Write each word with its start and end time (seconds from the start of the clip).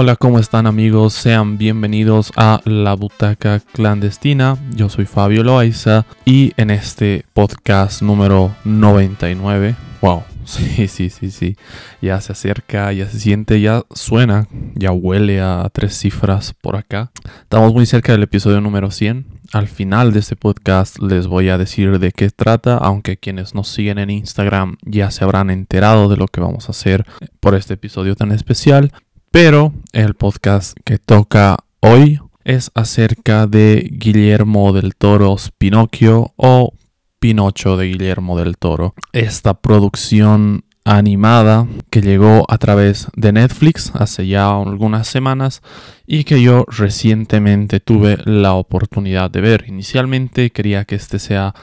Hola, 0.00 0.14
¿cómo 0.14 0.38
están 0.38 0.68
amigos? 0.68 1.12
Sean 1.12 1.58
bienvenidos 1.58 2.30
a 2.36 2.60
La 2.64 2.94
Butaca 2.94 3.58
Clandestina. 3.58 4.56
Yo 4.76 4.88
soy 4.88 5.06
Fabio 5.06 5.42
Loaiza 5.42 6.06
y 6.24 6.52
en 6.56 6.70
este 6.70 7.24
podcast 7.32 8.00
número 8.00 8.54
99, 8.62 9.74
wow, 10.00 10.22
sí, 10.44 10.86
sí, 10.86 11.10
sí, 11.10 11.32
sí, 11.32 11.56
ya 12.00 12.20
se 12.20 12.30
acerca, 12.30 12.92
ya 12.92 13.08
se 13.08 13.18
siente, 13.18 13.60
ya 13.60 13.82
suena, 13.92 14.46
ya 14.76 14.92
huele 14.92 15.40
a 15.40 15.68
tres 15.72 15.98
cifras 15.98 16.54
por 16.54 16.76
acá. 16.76 17.10
Estamos 17.42 17.74
muy 17.74 17.84
cerca 17.84 18.12
del 18.12 18.22
episodio 18.22 18.60
número 18.60 18.92
100. 18.92 19.26
Al 19.52 19.66
final 19.66 20.12
de 20.12 20.20
este 20.20 20.36
podcast 20.36 21.00
les 21.00 21.26
voy 21.26 21.48
a 21.48 21.58
decir 21.58 21.98
de 21.98 22.12
qué 22.12 22.30
trata, 22.30 22.76
aunque 22.76 23.16
quienes 23.16 23.54
nos 23.54 23.66
siguen 23.66 23.98
en 23.98 24.10
Instagram 24.10 24.76
ya 24.82 25.10
se 25.10 25.24
habrán 25.24 25.50
enterado 25.50 26.08
de 26.08 26.18
lo 26.18 26.28
que 26.28 26.40
vamos 26.40 26.68
a 26.68 26.72
hacer 26.72 27.04
por 27.40 27.54
este 27.54 27.74
episodio 27.74 28.14
tan 28.14 28.30
especial. 28.30 28.92
Pero 29.30 29.72
el 29.92 30.14
podcast 30.14 30.76
que 30.84 30.98
toca 30.98 31.58
hoy 31.80 32.18
es 32.44 32.70
acerca 32.74 33.46
de 33.46 33.88
Guillermo 33.92 34.72
del 34.72 34.96
Toro's 34.96 35.50
Pinocchio 35.56 36.32
o 36.36 36.72
Pinocho 37.18 37.76
de 37.76 37.86
Guillermo 37.86 38.38
del 38.38 38.56
Toro. 38.56 38.94
Esta 39.12 39.54
producción 39.54 40.64
animada 40.84 41.66
que 41.90 42.00
llegó 42.00 42.46
a 42.48 42.56
través 42.56 43.08
de 43.14 43.32
Netflix 43.32 43.92
hace 43.94 44.26
ya 44.26 44.48
algunas 44.48 45.06
semanas 45.06 45.60
y 46.06 46.24
que 46.24 46.40
yo 46.40 46.64
recientemente 46.66 47.80
tuve 47.80 48.16
la 48.24 48.54
oportunidad 48.54 49.30
de 49.30 49.42
ver. 49.42 49.66
Inicialmente 49.68 50.50
quería 50.50 50.86
que 50.86 50.94
este 50.94 51.18
sea 51.18 51.54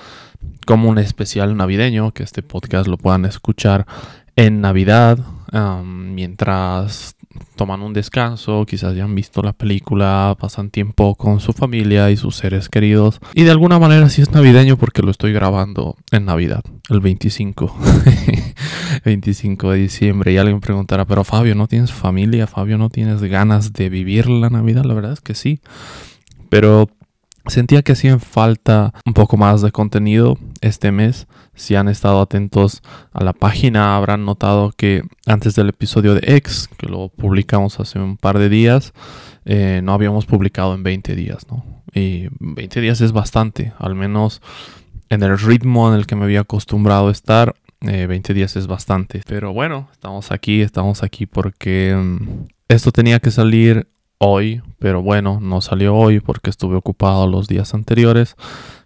como 0.68 0.90
un 0.90 1.00
especial 1.00 1.58
navideño, 1.58 2.12
que 2.12 2.22
este 2.22 2.44
podcast 2.44 2.88
lo 2.88 2.98
puedan 2.98 3.26
escuchar 3.26 3.88
en 4.36 4.62
Navidad, 4.62 5.18
mientras 5.84 7.16
toman 7.56 7.82
un 7.82 7.94
descanso, 7.94 8.66
quizás 8.66 8.96
ya 8.96 9.04
han 9.04 9.16
visto 9.16 9.42
la 9.42 9.54
película, 9.54 10.36
pasan 10.40 10.70
tiempo 10.70 11.16
con 11.16 11.40
su 11.40 11.54
familia 11.54 12.12
y 12.12 12.18
sus 12.18 12.36
seres 12.36 12.70
queridos. 12.70 13.20
Y 13.34 13.44
de 13.44 13.52
alguna 13.52 13.80
manera 13.80 14.10
sí 14.10 14.22
es 14.22 14.32
navideño 14.32 14.78
porque 14.78 15.02
lo 15.02 15.12
estoy 15.12 15.34
grabando 15.34 15.96
en 16.12 16.26
Navidad, 16.26 16.64
el 16.90 17.00
25. 17.00 17.76
25 19.06 19.72
de 19.72 19.78
diciembre. 19.78 20.34
Y 20.34 20.38
alguien 20.38 20.60
preguntará, 20.60 21.06
pero 21.06 21.24
Fabio, 21.24 21.56
¿no 21.56 21.68
tienes 21.68 21.92
familia? 21.92 22.48
Fabio, 22.48 22.78
¿no 22.78 22.90
tienes 22.90 23.22
ganas 23.22 23.74
de 23.74 23.90
vivir 23.90 24.30
la 24.30 24.50
Navidad? 24.50 24.84
La 24.84 24.94
verdad 24.94 25.14
es 25.14 25.22
que 25.22 25.36
sí. 25.36 25.62
Pero 26.50 26.90
Sentía 27.48 27.84
que 27.84 27.92
hacían 27.92 28.20
falta 28.20 28.94
un 29.06 29.14
poco 29.14 29.38
más 29.38 29.62
de 29.62 29.72
contenido 29.72 30.38
este 30.62 30.92
mes. 30.92 31.28
Si 31.54 31.76
han 31.76 31.88
estado 31.88 32.20
atentos 32.20 32.82
a 33.14 33.24
la 33.24 33.34
página 33.34 33.96
habrán 33.96 34.26
notado 34.26 34.74
que 34.76 35.04
antes 35.28 35.56
del 35.56 35.70
episodio 35.70 36.16
de 36.16 36.36
X, 36.38 36.68
que 36.78 36.88
lo 36.88 37.10
publicamos 37.10 37.80
hace 37.80 38.00
un 38.00 38.18
par 38.18 38.40
de 38.40 38.50
días, 38.50 38.94
eh, 39.46 39.82
no 39.84 39.94
habíamos 39.94 40.26
publicado 40.26 40.74
en 40.74 40.84
20 40.84 41.16
días, 41.16 41.46
¿no? 41.50 41.64
Y 41.94 42.28
20 42.40 42.82
días 42.82 43.00
es 43.02 43.12
bastante, 43.12 43.74
al 43.78 43.96
menos 43.96 44.42
en 45.10 45.22
el 45.24 45.38
ritmo 45.38 45.88
en 45.88 45.96
el 46.00 46.08
que 46.08 46.16
me 46.16 46.26
había 46.26 46.42
acostumbrado 46.42 47.10
a 47.10 47.12
estar. 47.12 47.56
20 47.82 48.32
eh, 48.32 48.36
días 48.36 48.56
es 48.56 48.66
bastante. 48.66 49.22
Pero 49.28 49.54
bueno, 49.54 49.88
estamos 49.92 50.32
aquí, 50.32 50.62
estamos 50.62 51.04
aquí 51.04 51.28
porque 51.28 51.96
mm, 51.96 52.48
esto 52.68 52.92
tenía 52.92 53.20
que 53.20 53.30
salir 53.30 53.88
hoy, 54.18 54.62
pero 54.80 55.02
bueno, 55.02 55.40
no 55.42 55.62
salió 55.62 55.96
hoy 55.96 56.20
porque 56.20 56.50
estuve 56.50 56.76
ocupado 56.76 57.28
los 57.28 57.48
días 57.48 57.74
anteriores. 57.74 58.36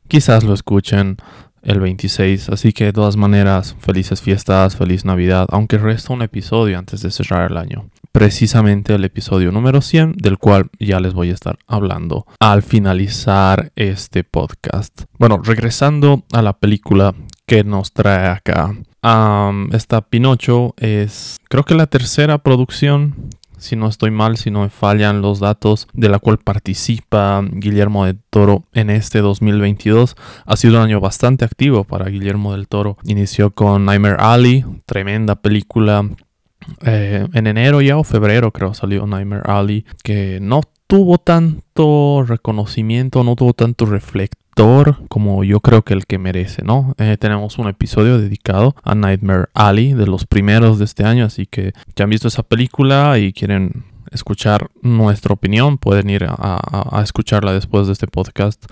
Quizás 0.07 0.43
lo 0.43 0.53
escuchen 0.53 1.17
el 1.61 1.79
26, 1.79 2.49
así 2.49 2.73
que 2.73 2.85
de 2.85 2.93
todas 2.93 3.17
maneras, 3.17 3.75
felices 3.79 4.21
fiestas, 4.21 4.75
feliz 4.75 5.05
Navidad, 5.05 5.47
aunque 5.51 5.77
resta 5.77 6.13
un 6.13 6.21
episodio 6.21 6.77
antes 6.79 7.01
de 7.01 7.11
cerrar 7.11 7.51
el 7.51 7.57
año. 7.57 7.89
Precisamente 8.11 8.95
el 8.95 9.05
episodio 9.05 9.51
número 9.51 9.81
100, 9.81 10.13
del 10.13 10.37
cual 10.37 10.69
ya 10.79 10.99
les 10.99 11.13
voy 11.13 11.29
a 11.29 11.33
estar 11.33 11.57
hablando 11.67 12.25
al 12.39 12.63
finalizar 12.63 13.71
este 13.75 14.23
podcast. 14.23 15.03
Bueno, 15.19 15.39
regresando 15.43 16.23
a 16.31 16.41
la 16.41 16.53
película 16.53 17.13
que 17.45 17.63
nos 17.63 17.93
trae 17.93 18.29
acá. 18.29 18.75
esta 19.71 20.01
Pinocho 20.01 20.73
es 20.77 21.37
creo 21.49 21.63
que 21.63 21.75
la 21.75 21.87
tercera 21.87 22.37
producción 22.39 23.29
si 23.59 23.75
no 23.75 23.87
estoy 23.87 24.11
mal, 24.11 24.37
si 24.37 24.51
no 24.51 24.61
me 24.61 24.69
fallan 24.69 25.21
los 25.21 25.39
datos, 25.39 25.87
de 25.93 26.09
la 26.09 26.19
cual 26.19 26.39
participa 26.39 27.43
Guillermo 27.51 28.05
del 28.05 28.17
Toro 28.29 28.63
en 28.73 28.89
este 28.89 29.19
2022. 29.19 30.15
Ha 30.45 30.55
sido 30.57 30.77
un 30.77 30.83
año 30.83 30.99
bastante 30.99 31.45
activo 31.45 31.83
para 31.83 32.09
Guillermo 32.09 32.53
del 32.53 32.67
Toro. 32.67 32.97
Inició 33.03 33.51
con 33.51 33.85
Nightmare 33.85 34.17
Alley, 34.19 34.65
tremenda 34.85 35.35
película. 35.35 36.07
Eh, 36.85 37.27
en 37.33 37.47
enero 37.47 37.81
ya 37.81 37.97
o 37.97 38.03
febrero 38.03 38.51
creo 38.51 38.73
salió 38.73 39.07
Nightmare 39.07 39.43
Alley, 39.45 39.85
que 40.03 40.39
no 40.41 40.61
tuvo 40.89 41.19
tanto 41.19 42.25
reconocimiento, 42.27 43.23
no 43.23 43.35
tuvo 43.35 43.53
tanto 43.53 43.85
reflector 43.85 44.97
como 45.07 45.43
yo 45.43 45.59
creo 45.59 45.83
que 45.83 45.93
el 45.93 46.07
que 46.07 46.17
merece, 46.17 46.63
¿no? 46.63 46.95
Eh, 46.97 47.15
tenemos 47.19 47.59
un 47.59 47.67
episodio 47.67 48.17
dedicado 48.17 48.75
a 48.83 48.95
Nightmare 48.95 49.49
Alley 49.53 49.93
de 49.93 50.07
los 50.07 50.25
primeros 50.25 50.79
de 50.79 50.85
este 50.85 51.05
año, 51.05 51.25
así 51.25 51.45
que 51.45 51.73
ya 51.95 52.05
han 52.05 52.09
visto 52.09 52.27
esa 52.27 52.41
película 52.41 53.19
y 53.19 53.33
quieren 53.33 53.85
escuchar 54.11 54.71
nuestra 54.81 55.31
opinión, 55.31 55.77
pueden 55.77 56.09
ir 56.09 56.25
a, 56.27 57.01
escucharla 57.03 57.53
después 57.53 57.85
de 57.85 57.93
este 57.93 58.07
podcast. 58.07 58.65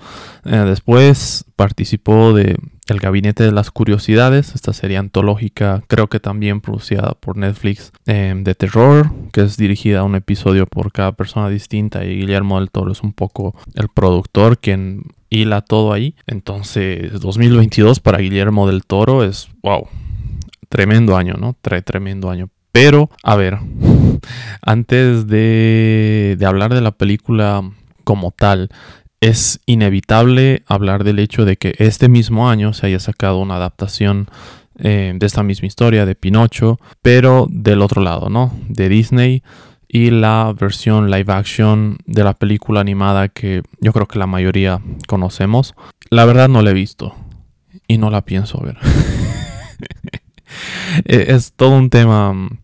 Eh, 0.44 0.56
después 0.56 1.44
participó 1.54 2.32
de 2.32 2.56
El 2.88 3.00
Gabinete 3.00 3.44
de 3.44 3.52
las 3.52 3.70
Curiosidades, 3.70 4.54
esta 4.54 4.72
serie 4.72 4.96
antológica, 4.96 5.82
creo 5.88 6.08
que 6.08 6.20
también 6.20 6.62
producida 6.62 7.14
por 7.20 7.36
Netflix, 7.36 7.92
eh, 8.06 8.34
de 8.34 8.54
terror, 8.54 9.12
que 9.30 9.42
es 9.42 9.58
dirigida 9.58 10.00
a 10.00 10.04
un 10.04 10.14
episodio 10.14 10.66
por 10.66 10.90
cada 10.90 11.12
persona 11.12 11.50
distinta 11.50 12.04
y 12.04 12.16
Guillermo 12.16 12.58
del 12.58 12.70
Toro 12.70 12.90
es 12.92 13.02
un 13.02 13.12
poco 13.12 13.54
el 13.74 13.88
productor 13.88 14.58
quien 14.58 15.02
hila 15.28 15.60
todo 15.60 15.92
ahí. 15.92 16.14
Entonces, 16.26 17.20
2022 17.20 18.00
para 18.00 18.18
Guillermo 18.18 18.66
del 18.66 18.86
Toro 18.86 19.22
es, 19.22 19.48
wow, 19.62 19.86
tremendo 20.70 21.14
año, 21.16 21.34
¿no? 21.34 21.56
Trae 21.60 21.82
tremendo 21.82 22.30
año. 22.30 22.48
Pero, 22.72 23.10
a 23.22 23.36
ver, 23.36 23.58
antes 24.62 25.26
de 25.26 26.38
hablar 26.42 26.72
de 26.72 26.80
la 26.80 26.92
película 26.92 27.70
como 28.04 28.30
tal, 28.30 28.70
es 29.20 29.60
inevitable 29.66 30.62
hablar 30.66 31.04
del 31.04 31.18
hecho 31.18 31.44
de 31.44 31.56
que 31.56 31.74
este 31.78 32.08
mismo 32.08 32.48
año 32.48 32.72
se 32.72 32.86
haya 32.86 33.00
sacado 33.00 33.38
una 33.38 33.56
adaptación 33.56 34.28
eh, 34.78 35.12
de 35.14 35.26
esta 35.26 35.42
misma 35.42 35.66
historia 35.66 36.06
de 36.06 36.14
Pinocho, 36.14 36.78
pero 37.02 37.48
del 37.50 37.82
otro 37.82 38.00
lado, 38.00 38.28
¿no? 38.28 38.52
De 38.68 38.88
Disney 38.88 39.42
y 39.88 40.10
la 40.10 40.54
versión 40.58 41.10
live 41.10 41.32
action 41.32 41.98
de 42.06 42.22
la 42.22 42.34
película 42.34 42.80
animada 42.80 43.28
que 43.28 43.62
yo 43.80 43.92
creo 43.92 44.06
que 44.06 44.18
la 44.18 44.26
mayoría 44.26 44.80
conocemos. 45.06 45.74
La 46.10 46.26
verdad 46.26 46.48
no 46.48 46.62
la 46.62 46.70
he 46.70 46.74
visto 46.74 47.14
y 47.88 47.98
no 47.98 48.10
la 48.10 48.24
pienso 48.24 48.60
ver. 48.60 48.78
E, 51.04 51.34
es 51.34 51.52
todo 51.54 51.70
un 51.70 51.90
tema 51.90 52.32
mm, 52.32 52.58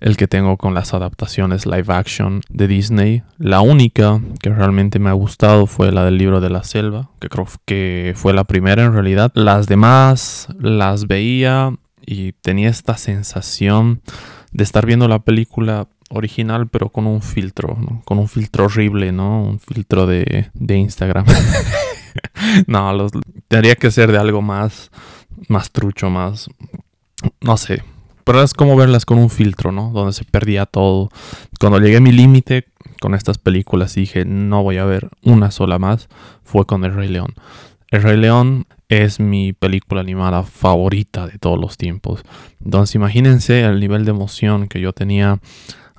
el 0.00 0.16
que 0.16 0.28
tengo 0.28 0.56
con 0.56 0.74
las 0.74 0.94
adaptaciones 0.94 1.66
live 1.66 1.92
action 1.92 2.42
de 2.48 2.68
Disney. 2.68 3.22
La 3.38 3.60
única 3.60 4.20
que 4.40 4.50
realmente 4.50 4.98
me 4.98 5.10
ha 5.10 5.14
gustado 5.14 5.66
fue 5.66 5.92
la 5.92 6.04
del 6.04 6.18
libro 6.18 6.40
de 6.40 6.50
la 6.50 6.62
selva, 6.62 7.10
que 7.20 7.28
creo 7.28 7.46
que 7.64 8.12
fue 8.16 8.32
la 8.32 8.44
primera 8.44 8.84
en 8.84 8.92
realidad. 8.92 9.32
Las 9.34 9.66
demás 9.66 10.48
las 10.58 11.06
veía 11.06 11.72
y 12.04 12.32
tenía 12.32 12.68
esta 12.68 12.96
sensación 12.96 14.02
de 14.52 14.64
estar 14.64 14.86
viendo 14.86 15.08
la 15.08 15.20
película 15.20 15.88
original, 16.10 16.68
pero 16.68 16.88
con 16.88 17.06
un 17.06 17.22
filtro, 17.22 17.78
con 18.04 18.18
un 18.18 18.28
filtro 18.28 18.64
horrible, 18.64 19.12
¿no? 19.12 19.42
Un 19.42 19.60
filtro 19.60 20.06
de, 20.06 20.50
Instagram. 20.58 21.24
no, 22.66 23.06
tendría 23.48 23.76
que 23.76 23.90
ser 23.90 24.10
de 24.10 24.18
algo 24.18 24.42
más, 24.42 24.90
más 25.48 25.70
trucho, 25.70 26.10
más, 26.10 26.48
no 27.40 27.56
sé. 27.56 27.82
Pero 28.24 28.42
es 28.42 28.54
como 28.54 28.76
verlas 28.76 29.04
con 29.06 29.18
un 29.18 29.30
filtro, 29.30 29.72
¿no? 29.72 29.90
Donde 29.90 30.12
se 30.12 30.24
perdía 30.24 30.66
todo. 30.66 31.10
Cuando 31.58 31.78
llegué 31.80 31.96
a 31.96 32.00
mi 32.00 32.12
límite 32.12 32.66
con 33.00 33.14
estas 33.14 33.38
películas 33.38 33.96
y 33.96 34.00
dije, 34.00 34.24
no 34.24 34.62
voy 34.62 34.76
a 34.76 34.84
ver 34.84 35.08
una 35.22 35.50
sola 35.50 35.78
más, 35.78 36.08
fue 36.44 36.66
con 36.66 36.84
El 36.84 36.94
Rey 36.94 37.08
León. 37.08 37.34
El 37.90 38.02
Rey 38.02 38.16
León 38.16 38.66
es 38.88 39.20
mi 39.20 39.52
película 39.52 40.00
animada 40.00 40.42
favorita 40.42 41.26
de 41.26 41.38
todos 41.38 41.58
los 41.58 41.76
tiempos. 41.76 42.22
Entonces 42.64 42.94
imagínense 42.94 43.62
el 43.62 43.80
nivel 43.80 44.04
de 44.04 44.10
emoción 44.10 44.68
que 44.68 44.80
yo 44.80 44.92
tenía 44.92 45.40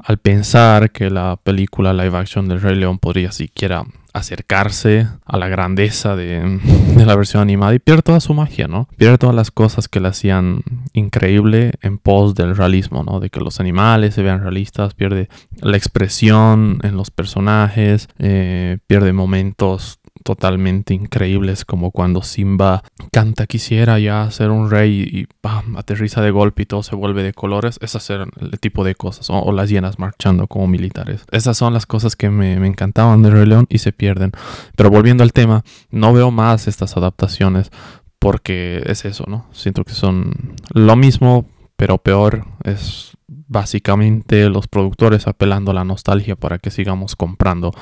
al 0.03 0.17
pensar 0.17 0.91
que 0.91 1.09
la 1.09 1.37
película 1.41 1.93
live 1.93 2.17
action 2.17 2.47
del 2.47 2.61
Rey 2.61 2.75
León 2.75 2.99
podría 2.99 3.31
siquiera 3.31 3.85
acercarse 4.13 5.07
a 5.25 5.37
la 5.37 5.47
grandeza 5.47 6.15
de, 6.15 6.59
la 7.05 7.15
versión 7.15 7.41
animada 7.41 7.73
y 7.73 7.79
pierde 7.79 8.01
toda 8.01 8.19
su 8.19 8.33
magia, 8.33 8.67
¿no? 8.67 8.87
Pierde 8.97 9.17
todas 9.17 9.35
las 9.35 9.51
cosas 9.51 9.87
que 9.87 9.99
le 9.99 10.09
hacían 10.09 10.63
increíble 10.93 11.73
en 11.81 11.97
pos 11.97 12.35
del 12.35 12.55
realismo, 12.55 13.03
¿no? 13.03 13.19
De 13.19 13.29
que 13.29 13.39
los 13.39 13.59
animales 13.59 14.15
se 14.15 14.23
vean 14.23 14.41
realistas, 14.41 14.93
pierde 14.93 15.29
la 15.61 15.77
expresión 15.77 16.79
en 16.83 16.97
los 16.97 17.09
personajes, 17.11 18.09
eh, 18.19 18.79
pierde 18.87 19.13
momentos 19.13 19.99
totalmente 20.23 20.93
increíbles, 20.93 21.65
como 21.65 21.91
cuando 21.91 22.21
Simba 22.21 22.83
canta 23.11 23.47
quisiera 23.47 23.99
ya 23.99 24.29
ser 24.31 24.49
un 24.49 24.69
rey 24.69 25.07
y 25.11 25.27
¡pam! 25.41 25.77
aterriza 25.77 26.21
de 26.21 26.31
golpe 26.31 26.63
y 26.63 26.65
todo 26.65 26.83
se 26.83 26.95
vuelve 26.95 27.23
de 27.23 27.33
colores. 27.33 27.77
Esas 27.81 28.09
eran 28.09 28.31
el 28.39 28.59
tipo 28.59 28.83
de 28.83 28.95
cosas, 28.95 29.27
o, 29.29 29.51
las 29.51 29.69
llenas 29.69 29.99
marchando 29.99 30.47
como 30.47 30.67
militares. 30.67 31.25
Esas 31.31 31.57
son 31.57 31.73
las 31.73 31.85
cosas 31.85 32.15
que 32.15 32.29
me, 32.29 32.59
me 32.59 32.67
encantaban 32.67 33.21
de 33.23 33.31
Rey 33.31 33.45
León 33.45 33.67
y 33.69 33.79
se 33.79 33.91
pierden. 33.91 34.31
Pero 34.75 34.89
volviendo 34.89 35.23
al 35.23 35.33
tema, 35.33 35.63
no 35.89 36.13
veo 36.13 36.31
más 36.31 36.67
estas 36.67 36.97
adaptaciones 36.97 37.71
porque 38.19 38.83
es 38.85 39.03
eso, 39.05 39.25
¿no? 39.27 39.47
Siento 39.51 39.83
que 39.83 39.93
son 39.93 40.55
lo 40.73 40.95
mismo, 40.95 41.47
pero 41.75 41.97
peor. 41.97 42.45
Es 42.63 43.17
básicamente 43.27 44.47
los 44.49 44.67
productores 44.67 45.27
apelando 45.27 45.71
a 45.71 45.73
la 45.73 45.83
nostalgia 45.83 46.35
para 46.35 46.59
que 46.59 46.69
sigamos 46.69 47.15
comprando 47.15 47.73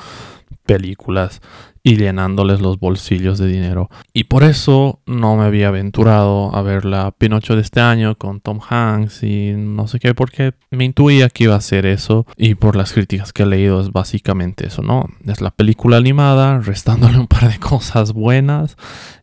películas 0.65 1.41
y 1.89 1.95
llenándoles 1.95 2.61
los 2.61 2.79
bolsillos 2.79 3.39
de 3.39 3.47
dinero. 3.47 3.89
Y 4.13 4.25
por 4.25 4.43
eso 4.43 5.01
no 5.07 5.35
me 5.35 5.45
había 5.45 5.69
aventurado 5.69 6.55
a 6.55 6.61
ver 6.61 6.85
la 6.85 7.09
Pinocho 7.09 7.55
de 7.55 7.63
este 7.63 7.79
año 7.79 8.15
con 8.15 8.41
Tom 8.41 8.59
Hanks 8.61 9.23
y 9.23 9.53
no 9.57 9.87
sé 9.87 9.99
qué, 9.99 10.13
porque 10.13 10.53
me 10.69 10.85
intuía 10.85 11.29
que 11.29 11.45
iba 11.45 11.55
a 11.55 11.61
ser 11.61 11.87
eso 11.87 12.27
y 12.37 12.53
por 12.53 12.75
las 12.75 12.93
críticas 12.93 13.33
que 13.33 13.41
he 13.41 13.47
leído 13.47 13.81
es 13.81 13.91
básicamente 13.91 14.67
eso, 14.67 14.83
¿no? 14.83 15.07
Es 15.25 15.41
la 15.41 15.49
película 15.49 15.97
animada, 15.97 16.59
restándole 16.59 17.17
un 17.17 17.25
par 17.25 17.51
de 17.51 17.57
cosas 17.57 18.13
buenas 18.13 18.77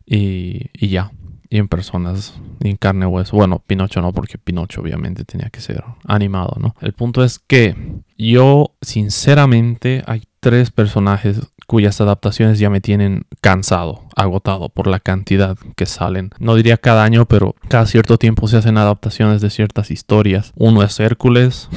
y, 0.05 0.63
y 0.73 0.89
ya 0.89 1.11
y 1.49 1.59
en 1.59 1.69
personas 1.69 2.37
y 2.59 2.69
en 2.69 2.75
carne 2.75 3.05
hueso. 3.05 3.37
Bueno, 3.37 3.63
Pinocho 3.65 4.01
no, 4.01 4.11
porque 4.11 4.37
Pinocho 4.37 4.81
obviamente 4.81 5.23
tenía 5.23 5.49
que 5.49 5.61
ser 5.61 5.85
animado, 6.03 6.57
¿no? 6.59 6.75
El 6.81 6.91
punto 6.91 7.23
es 7.23 7.39
que 7.39 7.75
yo, 8.17 8.75
sinceramente, 8.81 10.03
hay 10.05 10.23
tres 10.41 10.71
personajes 10.71 11.41
cuyas 11.67 11.99
adaptaciones 12.01 12.59
ya 12.59 12.69
me 12.69 12.81
tienen 12.81 13.25
cansado, 13.41 14.01
agotado 14.15 14.69
por 14.69 14.87
la 14.87 14.99
cantidad 14.99 15.57
que 15.75 15.85
salen. 15.85 16.31
No 16.39 16.55
diría 16.55 16.77
cada 16.77 17.03
año, 17.03 17.25
pero 17.25 17.55
cada 17.67 17.85
cierto 17.85 18.17
tiempo 18.17 18.47
se 18.47 18.57
hacen 18.57 18.77
adaptaciones 18.77 19.41
de 19.41 19.49
ciertas 19.49 19.91
historias. 19.91 20.53
Uno 20.55 20.81
es 20.81 20.99
Hércules, 20.99 21.69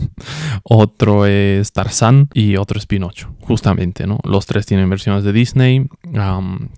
otro 0.62 1.26
es 1.26 1.72
Tarzán 1.72 2.28
y 2.32 2.56
otro 2.56 2.78
es 2.78 2.86
Pinocho, 2.86 3.28
justamente, 3.40 4.06
¿no? 4.06 4.18
Los 4.24 4.46
tres 4.46 4.64
tienen 4.64 4.88
versiones 4.88 5.22
de 5.22 5.32
Disney. 5.32 5.86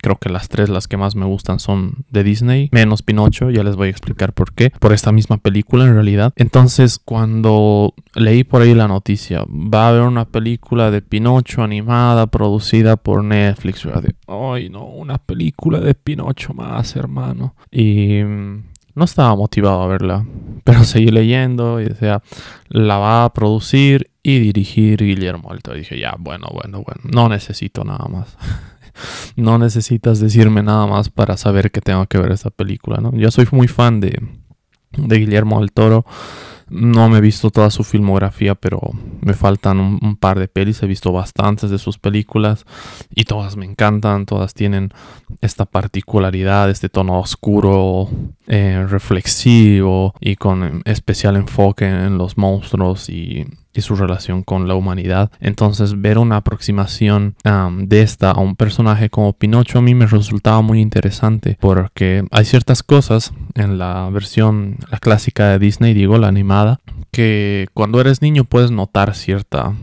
creo 0.02 0.16
que 0.16 0.28
las 0.28 0.48
tres, 0.48 0.68
las 0.68 0.88
que 0.88 0.96
más 0.96 1.14
me 1.14 1.26
gustan, 1.26 1.60
son 1.60 2.04
de 2.10 2.24
Disney, 2.24 2.68
menos 2.72 3.02
Pinocho, 3.02 3.50
ya 3.50 3.62
les 3.62 3.76
voy 3.76 3.88
a 3.88 3.90
explicar 3.92 4.32
por 4.32 4.52
qué. 4.52 4.70
Por 4.70 4.92
esta 4.92 5.12
misma 5.12 5.36
película, 5.38 5.84
en 5.84 5.94
realidad. 5.94 6.32
Entonces, 6.36 6.98
cuando 6.98 7.94
leí 8.14 8.42
por 8.42 8.62
ahí 8.62 8.74
la 8.74 8.88
noticia, 8.88 9.44
va 9.48 9.86
a 9.86 9.88
haber 9.90 10.02
una 10.02 10.24
película 10.24 10.90
de 10.90 11.02
Pinocho 11.02 11.62
animada, 11.62 12.26
producida 12.48 12.96
por 12.96 13.22
Netflix. 13.22 13.86
ay, 14.26 14.70
no, 14.70 14.86
una 14.86 15.18
película 15.18 15.80
de 15.80 15.94
Pinocho 15.94 16.54
más, 16.54 16.96
hermano. 16.96 17.54
Y 17.70 18.22
mm, 18.22 18.64
no 18.94 19.04
estaba 19.04 19.36
motivado 19.36 19.82
a 19.82 19.86
verla, 19.86 20.26
pero 20.64 20.84
seguí 20.84 21.10
leyendo 21.10 21.78
y 21.80 21.84
decía, 21.84 22.22
la 22.68 22.96
va 22.96 23.24
a 23.24 23.34
producir 23.34 24.10
y 24.22 24.38
dirigir 24.38 25.04
Guillermo 25.04 25.50
Alto. 25.50 25.74
Y 25.74 25.80
dije, 25.80 25.98
ya, 25.98 26.16
bueno, 26.18 26.48
bueno, 26.52 26.82
bueno, 26.82 27.02
no 27.04 27.28
necesito 27.28 27.84
nada 27.84 28.06
más. 28.08 28.36
no 29.36 29.58
necesitas 29.58 30.18
decirme 30.18 30.62
nada 30.62 30.86
más 30.86 31.10
para 31.10 31.36
saber 31.36 31.70
que 31.70 31.82
tengo 31.82 32.06
que 32.06 32.16
ver 32.16 32.32
esta 32.32 32.50
película, 32.50 32.98
¿no? 32.98 33.12
Yo 33.14 33.30
soy 33.30 33.46
muy 33.50 33.68
fan 33.68 34.00
de, 34.00 34.18
de 34.96 35.18
Guillermo 35.18 35.60
del 35.60 35.72
Toro. 35.72 36.06
No 36.70 37.08
me 37.08 37.18
he 37.18 37.20
visto 37.20 37.50
toda 37.50 37.70
su 37.70 37.84
filmografía, 37.84 38.54
pero 38.54 38.80
me 39.20 39.34
faltan 39.34 39.80
un, 39.80 40.16
par 40.16 40.38
de 40.38 40.48
pelis. 40.48 40.82
He 40.82 40.86
visto 40.86 41.12
bastantes 41.12 41.70
de 41.70 41.78
sus 41.78 41.98
películas 41.98 42.66
y 43.14 43.24
todas 43.24 43.56
me 43.56 43.64
encantan. 43.64 44.26
Todas 44.26 44.54
tienen 44.54 44.92
esta 45.40 45.64
particularidad, 45.64 46.70
este 46.70 46.88
tono 46.88 47.18
oscuro, 47.18 48.08
eh, 48.46 48.86
reflexivo 48.88 50.14
y 50.20 50.36
con 50.36 50.82
especial 50.84 51.36
enfoque 51.36 51.86
en 51.86 52.18
los 52.18 52.36
monstruos 52.36 53.08
y 53.08 53.46
y 53.72 53.82
su 53.82 53.94
relación 53.96 54.42
con 54.42 54.66
la 54.66 54.74
humanidad. 54.74 55.30
Entonces 55.40 56.00
ver 56.00 56.18
una 56.18 56.36
aproximación 56.36 57.36
de 57.44 58.02
esta 58.02 58.30
a 58.32 58.40
un 58.40 58.56
personaje 58.56 59.10
como 59.10 59.32
Pinocho 59.32 59.78
a 59.78 59.82
mí 59.82 59.94
me 59.94 60.06
resultaba 60.06 60.62
muy 60.62 60.80
interesante 60.80 61.56
porque 61.60 62.24
hay 62.30 62.44
ciertas 62.44 62.82
cosas 62.82 63.32
en 63.54 63.78
la 63.78 64.08
versión, 64.10 64.78
la 64.90 64.98
clásica 64.98 65.50
de 65.50 65.58
Disney, 65.58 65.94
digo, 65.94 66.18
la 66.18 66.28
animada, 66.28 66.80
que 67.10 67.68
cuando 67.74 68.00
eres 68.00 68.22
niño 68.22 68.44
puedes 68.44 68.70
notar 68.70 69.14
cierta 69.14 69.74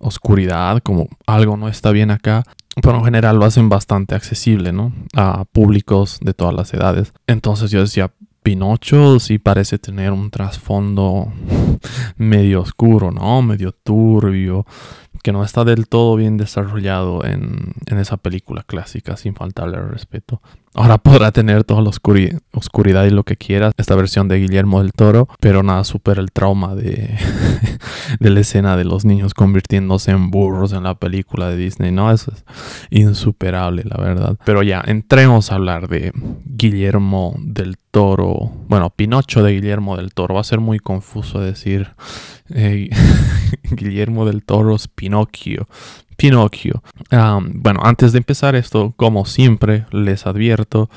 oscuridad, 0.00 0.80
como 0.82 1.08
algo 1.26 1.56
no 1.56 1.68
está 1.68 1.90
bien 1.90 2.10
acá, 2.10 2.44
pero 2.80 2.98
en 2.98 3.04
general 3.04 3.38
lo 3.38 3.44
hacen 3.44 3.68
bastante 3.68 4.14
accesible, 4.14 4.72
¿no? 4.72 4.92
A 5.16 5.44
públicos 5.46 6.18
de 6.20 6.32
todas 6.34 6.54
las 6.54 6.72
edades. 6.72 7.12
Entonces 7.26 7.72
yo 7.72 7.80
decía, 7.80 8.12
Pinocho 8.48 9.20
sí 9.20 9.38
parece 9.38 9.78
tener 9.78 10.10
un 10.10 10.30
trasfondo 10.30 11.30
medio 12.16 12.62
oscuro, 12.62 13.10
¿no? 13.10 13.42
Medio 13.42 13.72
turbio, 13.72 14.64
que 15.22 15.32
no 15.32 15.44
está 15.44 15.64
del 15.64 15.86
todo 15.86 16.16
bien 16.16 16.38
desarrollado 16.38 17.26
en, 17.26 17.74
en 17.84 17.98
esa 17.98 18.16
película 18.16 18.62
clásica, 18.62 19.18
sin 19.18 19.34
faltarle 19.34 19.76
al 19.76 19.90
respeto. 19.90 20.40
Ahora 20.78 20.96
podrá 20.96 21.32
tener 21.32 21.64
toda 21.64 21.82
la 21.82 21.88
oscuridad 21.88 23.04
y 23.04 23.10
lo 23.10 23.24
que 23.24 23.34
quiera 23.36 23.72
esta 23.76 23.96
versión 23.96 24.28
de 24.28 24.38
Guillermo 24.38 24.80
del 24.80 24.92
Toro, 24.92 25.28
pero 25.40 25.64
nada 25.64 25.82
supera 25.82 26.20
el 26.20 26.30
trauma 26.30 26.74
de, 26.76 27.18
la 28.20 28.38
escena 28.38 28.76
de 28.76 28.84
los 28.84 29.04
niños 29.04 29.34
convirtiéndose 29.34 30.12
en 30.12 30.30
burros 30.30 30.72
en 30.72 30.84
la 30.84 30.94
película 30.94 31.50
de 31.50 31.56
Disney. 31.56 31.90
No, 31.90 32.12
eso 32.12 32.30
es 32.30 32.44
insuperable, 32.90 33.82
la 33.86 34.00
verdad. 34.00 34.38
Pero 34.44 34.62
ya, 34.62 34.80
entremos 34.86 35.50
a 35.50 35.56
hablar 35.56 35.88
de 35.88 36.12
Guillermo 36.44 37.34
del 37.40 37.76
Toro. 37.90 38.52
Bueno, 38.68 38.90
Pinocho 38.90 39.42
de 39.42 39.54
Guillermo 39.54 39.96
del 39.96 40.14
Toro. 40.14 40.36
Va 40.36 40.42
a 40.42 40.44
ser 40.44 40.60
muy 40.60 40.78
confuso 40.78 41.40
decir 41.40 41.88
eh, 42.50 42.88
Guillermo 43.72 44.26
del 44.26 44.44
Toro 44.44 44.76
es 44.76 44.86
Pinocchio. 44.86 45.66
Pinocchio. 46.18 46.82
bueno, 47.10 47.80
antes 47.84 48.10
de 48.10 48.18
empezar 48.18 48.56
esto, 48.56 48.92
como 48.96 49.24
siempre, 49.24 49.86
les 49.92 50.26
advierto 50.26 50.90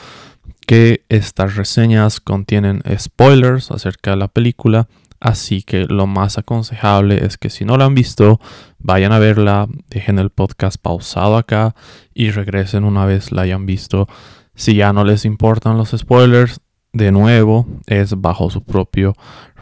que 0.65 1.05
estas 1.09 1.55
reseñas 1.55 2.19
contienen 2.19 2.81
spoilers 2.97 3.69
acerca 3.69 4.11
de 4.11 4.17
la 4.17 4.27
película, 4.27 4.87
así 5.19 5.61
que 5.61 5.85
lo 5.85 6.07
más 6.07 6.39
aconsejable 6.39 7.23
es 7.23 7.37
que 7.37 7.51
si 7.51 7.65
no 7.65 7.77
la 7.77 7.85
han 7.85 7.93
visto, 7.93 8.39
vayan 8.79 9.11
a 9.11 9.19
verla, 9.19 9.67
dejen 9.89 10.17
el 10.17 10.31
podcast 10.31 10.81
pausado 10.81 11.37
acá 11.37 11.75
y 12.15 12.31
regresen 12.31 12.83
una 12.83 13.05
vez 13.05 13.31
la 13.31 13.43
hayan 13.43 13.67
visto. 13.67 14.07
Si 14.55 14.73
ya 14.73 14.91
no 14.91 15.05
les 15.05 15.23
importan 15.25 15.77
los 15.77 15.91
spoilers, 15.91 16.61
de 16.93 17.11
nuevo, 17.11 17.67
es 17.85 18.19
bajo 18.19 18.49
su 18.49 18.63
propio 18.63 19.13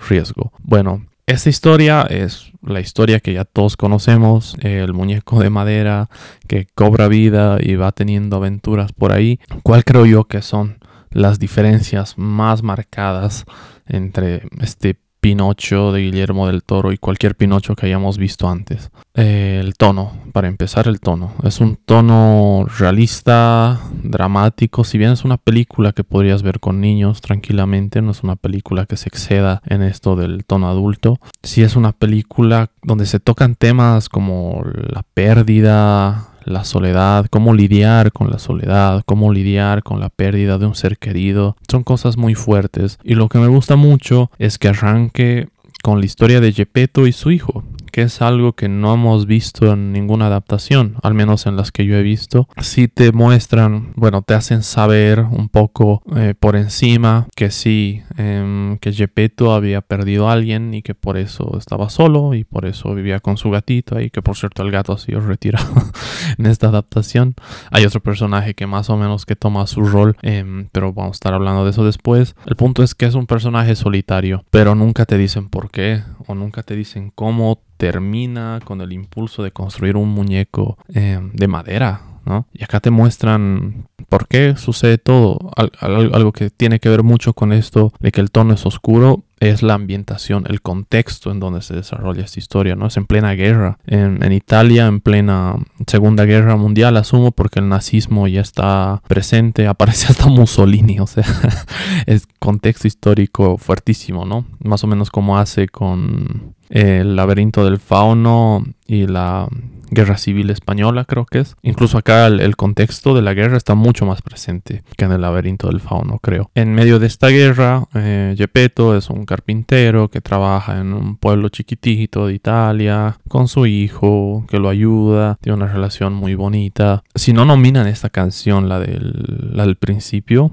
riesgo. 0.07 0.53
Bueno, 0.63 1.08
esta 1.29 1.49
historia 1.49 2.01
es 2.09 2.51
la 2.63 2.79
historia 2.79 3.19
que 3.19 3.33
ya 3.33 3.45
todos 3.45 3.77
conocemos, 3.77 4.55
el 4.61 4.93
muñeco 4.93 5.39
de 5.39 5.51
madera 5.51 6.09
que 6.47 6.65
cobra 6.73 7.07
vida 7.07 7.59
y 7.61 7.75
va 7.75 7.91
teniendo 7.91 8.37
aventuras 8.37 8.93
por 8.93 9.11
ahí. 9.11 9.39
¿Cuál 9.61 9.83
creo 9.85 10.07
yo 10.07 10.23
que 10.25 10.41
son 10.41 10.79
las 11.11 11.37
diferencias 11.37 12.17
más 12.17 12.63
marcadas 12.63 13.45
entre 13.85 14.41
este 14.59 14.97
Pinocho 15.19 15.91
de 15.91 16.01
Guillermo 16.01 16.47
del 16.47 16.63
Toro 16.63 16.91
y 16.91 16.97
cualquier 16.97 17.35
Pinocho 17.35 17.75
que 17.75 17.85
hayamos 17.85 18.17
visto 18.17 18.49
antes. 18.49 18.91
Eh, 19.15 19.59
el 19.61 19.75
tono, 19.75 20.13
para 20.31 20.47
empezar 20.47 20.87
el 20.87 20.99
tono. 20.99 21.33
Es 21.43 21.59
un 21.59 21.75
tono 21.75 22.65
realista, 22.77 23.79
dramático. 24.03 24.83
Si 24.83 24.97
bien 24.97 25.11
es 25.11 25.25
una 25.25 25.37
película 25.37 25.91
que 25.91 26.03
podrías 26.03 26.41
ver 26.41 26.59
con 26.59 26.79
niños 26.79 27.21
tranquilamente, 27.21 28.01
no 28.01 28.11
es 28.11 28.23
una 28.23 28.35
película 28.35 28.85
que 28.85 28.97
se 28.97 29.09
exceda 29.09 29.61
en 29.65 29.81
esto 29.81 30.15
del 30.15 30.45
tono 30.45 30.69
adulto. 30.69 31.19
Si 31.43 31.63
es 31.63 31.75
una 31.75 31.91
película 31.91 32.71
donde 32.81 33.05
se 33.05 33.19
tocan 33.19 33.55
temas 33.55 34.09
como 34.09 34.63
la 34.63 35.03
pérdida, 35.13 36.29
la 36.49 36.63
soledad, 36.63 37.27
cómo 37.29 37.53
lidiar 37.53 38.11
con 38.11 38.29
la 38.29 38.39
soledad, 38.39 39.03
cómo 39.05 39.31
lidiar 39.31 39.83
con 39.83 39.99
la 39.99 40.09
pérdida 40.09 40.57
de 40.57 40.65
un 40.65 40.75
ser 40.75 40.97
querido. 40.97 41.55
Son 41.69 41.83
cosas 41.83 42.17
muy 42.17 42.35
fuertes. 42.35 42.99
Y 43.03 43.15
lo 43.15 43.29
que 43.29 43.39
me 43.39 43.47
gusta 43.47 43.75
mucho 43.75 44.31
es 44.39 44.57
que 44.57 44.69
arranque 44.69 45.47
con 45.83 45.99
la 45.99 46.05
historia 46.05 46.41
de 46.41 46.51
Gepetto 46.51 47.07
y 47.07 47.11
su 47.11 47.31
hijo 47.31 47.63
que 47.91 48.03
es 48.03 48.21
algo 48.21 48.53
que 48.53 48.69
no 48.69 48.93
hemos 48.93 49.25
visto 49.25 49.71
en 49.71 49.91
ninguna 49.91 50.27
adaptación, 50.27 50.95
al 51.01 51.13
menos 51.13 51.45
en 51.45 51.55
las 51.55 51.71
que 51.71 51.85
yo 51.85 51.95
he 51.95 52.03
visto. 52.03 52.47
Si 52.61 52.87
te 52.87 53.11
muestran, 53.11 53.93
bueno, 53.95 54.21
te 54.21 54.33
hacen 54.33 54.63
saber 54.63 55.21
un 55.21 55.49
poco 55.49 56.01
eh, 56.15 56.33
por 56.39 56.55
encima 56.55 57.27
que 57.35 57.51
sí, 57.51 58.01
em, 58.17 58.77
que 58.77 58.93
Gepetto 58.93 59.53
había 59.53 59.81
perdido 59.81 60.29
a 60.29 60.33
alguien 60.33 60.73
y 60.73 60.81
que 60.81 60.95
por 60.95 61.17
eso 61.17 61.57
estaba 61.57 61.89
solo 61.89 62.33
y 62.33 62.43
por 62.43 62.65
eso 62.65 62.93
vivía 62.93 63.19
con 63.19 63.37
su 63.37 63.49
gatito 63.49 63.99
y 63.99 64.09
que 64.09 64.21
por 64.21 64.37
cierto 64.37 64.63
el 64.63 64.71
gato 64.71 64.93
ha 64.93 64.97
sido 64.97 65.21
retirado 65.21 65.69
en 66.37 66.45
esta 66.45 66.67
adaptación. 66.67 67.35
Hay 67.71 67.85
otro 67.85 68.01
personaje 68.01 68.53
que 68.53 68.67
más 68.67 68.89
o 68.89 68.97
menos 68.97 69.25
que 69.25 69.35
toma 69.35 69.67
su 69.67 69.85
rol, 69.85 70.15
em, 70.21 70.67
pero 70.71 70.93
vamos 70.93 71.11
a 71.11 71.17
estar 71.17 71.33
hablando 71.33 71.63
de 71.63 71.71
eso 71.71 71.85
después. 71.85 72.35
El 72.45 72.55
punto 72.55 72.83
es 72.83 72.95
que 72.95 73.05
es 73.05 73.15
un 73.15 73.27
personaje 73.27 73.75
solitario, 73.75 74.43
pero 74.49 74.75
nunca 74.75 75.05
te 75.05 75.17
dicen 75.17 75.49
por 75.49 75.71
qué 75.71 76.03
o 76.27 76.35
nunca 76.35 76.63
te 76.63 76.75
dicen 76.75 77.11
cómo 77.13 77.61
termina 77.79 78.59
con 78.65 78.81
el 78.81 78.91
impulso 78.91 79.41
de 79.41 79.51
construir 79.51 79.95
un 79.95 80.09
muñeco 80.09 80.77
eh, 80.93 81.17
de 81.33 81.47
madera 81.47 82.01
¿no? 82.25 82.45
Y 82.53 82.63
acá 82.63 82.79
te 82.79 82.91
muestran 82.91 83.87
por 84.07 84.27
qué 84.27 84.55
sucede 84.57 84.97
todo. 84.97 85.51
algo 85.79 86.31
que 86.31 86.49
tiene 86.49 86.79
que 86.79 86.89
ver 86.89 87.03
mucho 87.03 87.33
con 87.33 87.53
esto 87.53 87.93
de 87.99 88.11
que 88.11 88.21
el 88.21 88.31
tono 88.31 88.53
es 88.53 88.65
oscuro 88.65 89.23
es 89.39 89.63
la 89.63 89.75
ambientación, 89.75 90.45
el 90.49 90.61
contexto 90.61 91.31
en 91.31 91.39
donde 91.39 91.61
se 91.61 91.73
desarrolla 91.73 92.25
esta 92.25 92.39
historia, 92.39 92.75
¿no? 92.75 92.87
Es 92.87 92.97
en 92.97 93.05
plena 93.05 93.31
guerra, 93.33 93.79
en, 93.87 94.21
en, 94.21 94.33
Italia, 94.33 94.85
en 94.87 94.99
plena 94.99 95.55
Segunda 95.87 96.25
Guerra 96.25 96.57
Mundial, 96.57 96.97
asumo, 96.97 97.31
porque 97.31 97.59
el 97.59 97.69
nazismo 97.69 98.27
ya 98.27 98.41
está 98.41 99.01
presente, 99.07 99.65
aparece 99.67 100.07
hasta 100.09 100.27
Mussolini, 100.27 100.99
o 100.99 101.07
sea, 101.07 101.23
es 102.05 102.27
contexto 102.39 102.87
histórico 102.87 103.57
fuertísimo, 103.57 104.25
¿no? 104.25 104.45
Más 104.61 104.83
o 104.83 104.87
menos 104.87 105.09
como 105.09 105.37
hace 105.37 105.69
con 105.69 106.55
el 106.69 107.15
laberinto 107.15 107.65
del 107.65 107.79
fauno 107.79 108.63
y 108.87 109.07
la 109.07 109.47
guerra 109.91 110.17
civil 110.17 110.49
española, 110.49 111.05
creo 111.05 111.25
que 111.25 111.39
es. 111.39 111.55
Incluso 111.61 111.97
acá 111.97 112.27
el, 112.27 112.55
contexto 112.55 113.13
de 113.13 113.21
la 113.21 113.33
guerra 113.33 113.57
está 113.57 113.75
mucho 113.75 114.05
más 114.05 114.21
presente 114.21 114.83
que 114.97 115.05
en 115.05 115.11
el 115.11 115.21
laberinto 115.21 115.67
del 115.67 115.79
fauno, 115.79 116.19
creo. 116.19 116.51
En 116.55 116.73
medio 116.73 116.99
de 116.99 117.07
esta 117.07 117.29
guerra, 117.29 117.85
eh, 117.95 118.35
Gepetto 118.37 118.95
es 118.95 119.09
un 119.09 119.25
carpintero 119.25 120.09
que 120.09 120.21
trabaja 120.21 120.79
en 120.79 120.93
un 120.93 121.17
pueblo 121.17 121.49
chiquitito 121.49 122.27
de 122.27 122.33
Italia 122.33 123.17
con 123.27 123.47
su 123.47 123.65
hijo 123.65 124.45
que 124.47 124.59
lo 124.59 124.69
ayuda, 124.69 125.37
tiene 125.41 125.57
una 125.57 125.71
relación 125.71 126.13
muy 126.13 126.35
bonita. 126.35 127.03
Si 127.15 127.33
no 127.33 127.45
nominan 127.45 127.87
esta 127.87 128.09
canción, 128.09 128.69
la 128.69 128.79
del, 128.79 129.51
la 129.53 129.65
del 129.65 129.75
principio, 129.75 130.51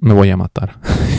me 0.00 0.14
voy 0.14 0.30
a 0.30 0.36
matar. 0.36 0.78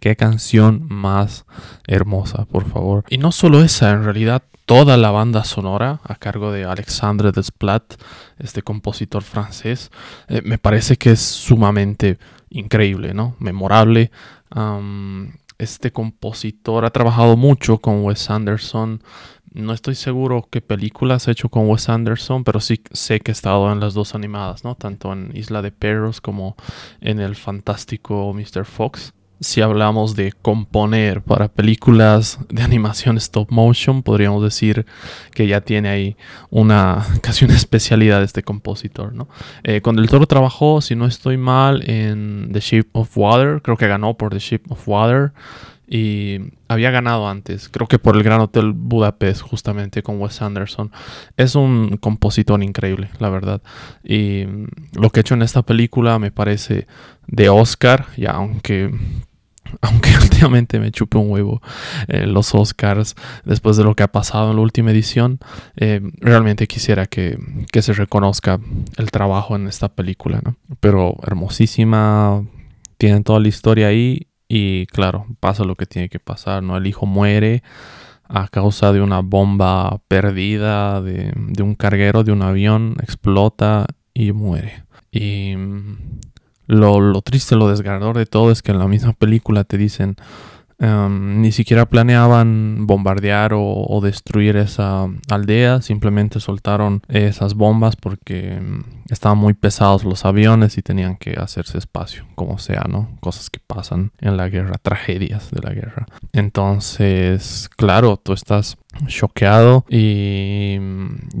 Qué 0.00 0.16
canción 0.16 0.86
más 0.88 1.46
hermosa, 1.86 2.44
por 2.44 2.68
favor. 2.68 3.04
Y 3.08 3.18
no 3.18 3.32
solo 3.32 3.62
esa, 3.62 3.90
en 3.90 4.04
realidad 4.04 4.42
toda 4.66 4.96
la 4.96 5.12
banda 5.12 5.44
sonora 5.44 6.00
a 6.04 6.16
cargo 6.16 6.50
de 6.50 6.64
Alexandre 6.64 7.32
Desplat, 7.32 7.94
este 8.38 8.62
compositor 8.62 9.22
francés, 9.22 9.90
eh, 10.28 10.42
me 10.44 10.58
parece 10.58 10.96
que 10.96 11.12
es 11.12 11.20
sumamente 11.20 12.18
increíble, 12.50 13.14
¿no? 13.14 13.36
Memorable. 13.38 14.10
este 15.58 15.90
compositor 15.90 16.84
ha 16.84 16.90
trabajado 16.90 17.36
mucho 17.36 17.78
con 17.78 18.04
Wes 18.04 18.28
Anderson. 18.28 19.02
No 19.52 19.72
estoy 19.72 19.94
seguro 19.94 20.46
qué 20.50 20.60
películas 20.60 21.28
ha 21.28 21.30
hecho 21.30 21.48
con 21.48 21.68
Wes 21.68 21.88
Anderson, 21.88 22.44
pero 22.44 22.60
sí 22.60 22.82
sé 22.92 23.20
que 23.20 23.30
ha 23.30 23.32
estado 23.32 23.72
en 23.72 23.80
las 23.80 23.94
dos 23.94 24.14
animadas, 24.14 24.64
¿no? 24.64 24.74
Tanto 24.74 25.12
en 25.12 25.30
Isla 25.34 25.62
de 25.62 25.72
Perros 25.72 26.20
como 26.20 26.56
en 27.00 27.20
el 27.20 27.36
fantástico 27.36 28.34
Mr. 28.34 28.66
Fox 28.66 29.14
si 29.40 29.60
hablamos 29.60 30.16
de 30.16 30.32
componer 30.32 31.22
para 31.22 31.48
películas 31.48 32.38
de 32.48 32.62
animación 32.62 33.16
stop 33.18 33.50
motion, 33.50 34.02
podríamos 34.02 34.42
decir 34.42 34.86
que 35.32 35.46
ya 35.46 35.60
tiene 35.60 35.88
ahí 35.88 36.16
una 36.50 37.06
casi 37.22 37.44
una 37.44 37.54
especialidad 37.54 38.22
este 38.22 38.42
compositor, 38.42 39.12
¿no? 39.12 39.28
Eh, 39.62 39.80
con 39.80 39.98
el 39.98 40.08
Toro 40.08 40.26
trabajó, 40.26 40.80
si 40.80 40.96
no 40.96 41.06
estoy 41.06 41.36
mal, 41.36 41.88
en 41.88 42.50
The 42.52 42.60
Shape 42.60 42.88
of 42.92 43.16
Water, 43.16 43.60
creo 43.62 43.76
que 43.76 43.86
ganó 43.86 44.16
por 44.16 44.32
The 44.32 44.38
Shape 44.38 44.64
of 44.70 44.88
Water 44.88 45.32
y 45.88 46.38
había 46.68 46.90
ganado 46.90 47.28
antes, 47.28 47.68
creo 47.68 47.86
que 47.86 47.98
por 47.98 48.16
el 48.16 48.22
Gran 48.22 48.40
Hotel 48.40 48.72
Budapest, 48.72 49.42
justamente 49.42 50.02
con 50.02 50.20
Wes 50.20 50.42
Anderson. 50.42 50.90
Es 51.36 51.54
un 51.54 51.96
compositor 51.98 52.62
increíble, 52.62 53.10
la 53.20 53.28
verdad. 53.28 53.62
Y 54.02 54.44
lo 54.94 55.10
que 55.10 55.20
ha 55.20 55.22
hecho 55.22 55.34
en 55.34 55.42
esta 55.42 55.62
película 55.62 56.18
me 56.18 56.32
parece 56.32 56.86
de 57.28 57.48
Oscar, 57.48 58.06
ya 58.16 58.32
aunque 58.32 58.92
aunque 59.80 60.10
últimamente 60.22 60.78
me 60.78 60.90
chupe 60.92 61.18
un 61.18 61.30
huevo 61.30 61.60
eh, 62.08 62.26
los 62.26 62.54
Oscars 62.54 63.16
después 63.44 63.76
de 63.76 63.84
lo 63.84 63.94
que 63.94 64.04
ha 64.04 64.12
pasado 64.12 64.50
en 64.50 64.56
la 64.56 64.62
última 64.62 64.90
edición, 64.90 65.38
eh, 65.76 66.00
realmente 66.20 66.66
quisiera 66.66 67.06
que, 67.06 67.38
que, 67.72 67.82
se 67.82 67.92
reconozca 67.92 68.60
el 68.96 69.10
trabajo 69.10 69.56
en 69.56 69.66
esta 69.66 69.88
película, 69.88 70.40
¿no? 70.44 70.56
Pero 70.80 71.16
hermosísima, 71.22 72.44
tienen 72.98 73.24
toda 73.24 73.40
la 73.40 73.48
historia 73.48 73.88
ahí 73.88 74.28
y 74.48 74.86
claro, 74.86 75.26
pasa 75.40 75.64
lo 75.64 75.74
que 75.74 75.86
tiene 75.86 76.08
que 76.08 76.20
pasar, 76.20 76.62
¿no? 76.62 76.76
El 76.76 76.86
hijo 76.86 77.06
muere 77.06 77.62
a 78.28 78.48
causa 78.48 78.92
de 78.92 79.00
una 79.00 79.20
bomba 79.20 80.00
perdida 80.08 81.00
de, 81.00 81.32
de 81.34 81.62
un 81.62 81.74
carguero 81.74 82.24
de 82.24 82.32
un 82.32 82.42
avión, 82.42 82.96
explota 83.00 83.86
y 84.14 84.32
muere. 84.32 84.84
Y 85.10 85.54
lo, 86.66 87.00
lo 87.00 87.22
triste, 87.22 87.56
lo 87.56 87.68
desgarrador 87.68 88.16
de 88.16 88.26
todo 88.26 88.50
es 88.50 88.62
que 88.62 88.72
en 88.72 88.78
la 88.78 88.88
misma 88.88 89.12
película 89.12 89.64
te 89.64 89.78
dicen 89.78 90.16
Em, 90.78 91.40
ni 91.40 91.52
siquiera 91.52 91.86
planeaban 91.86 92.86
bombardear 92.86 93.52
o, 93.54 94.00
destruir 94.02 94.56
esa 94.56 95.06
aldea, 95.30 95.80
simplemente 95.80 96.38
soltaron 96.38 97.02
esas 97.08 97.54
bombas 97.54 97.96
porque 97.96 98.56
em, 98.56 98.82
estaban 99.08 99.38
muy 99.38 99.54
pesados 99.54 100.04
los 100.04 100.26
aviones 100.26 100.76
y 100.76 100.82
tenían 100.82 101.16
que 101.16 101.34
hacerse 101.38 101.78
espacio, 101.78 102.26
como 102.34 102.58
sea, 102.58 102.84
¿no? 102.88 103.08
Cosas 103.20 103.48
que 103.48 103.60
pasan 103.66 104.12
en 104.20 104.36
la 104.36 104.48
guerra, 104.48 104.74
tragedias 104.82 105.50
de 105.50 105.62
la 105.62 105.72
guerra. 105.72 106.06
Entonces, 106.32 107.70
claro, 107.76 108.18
tú 108.18 108.34
estás 108.34 108.76
choqueado 109.06 109.84
y, 109.88 110.78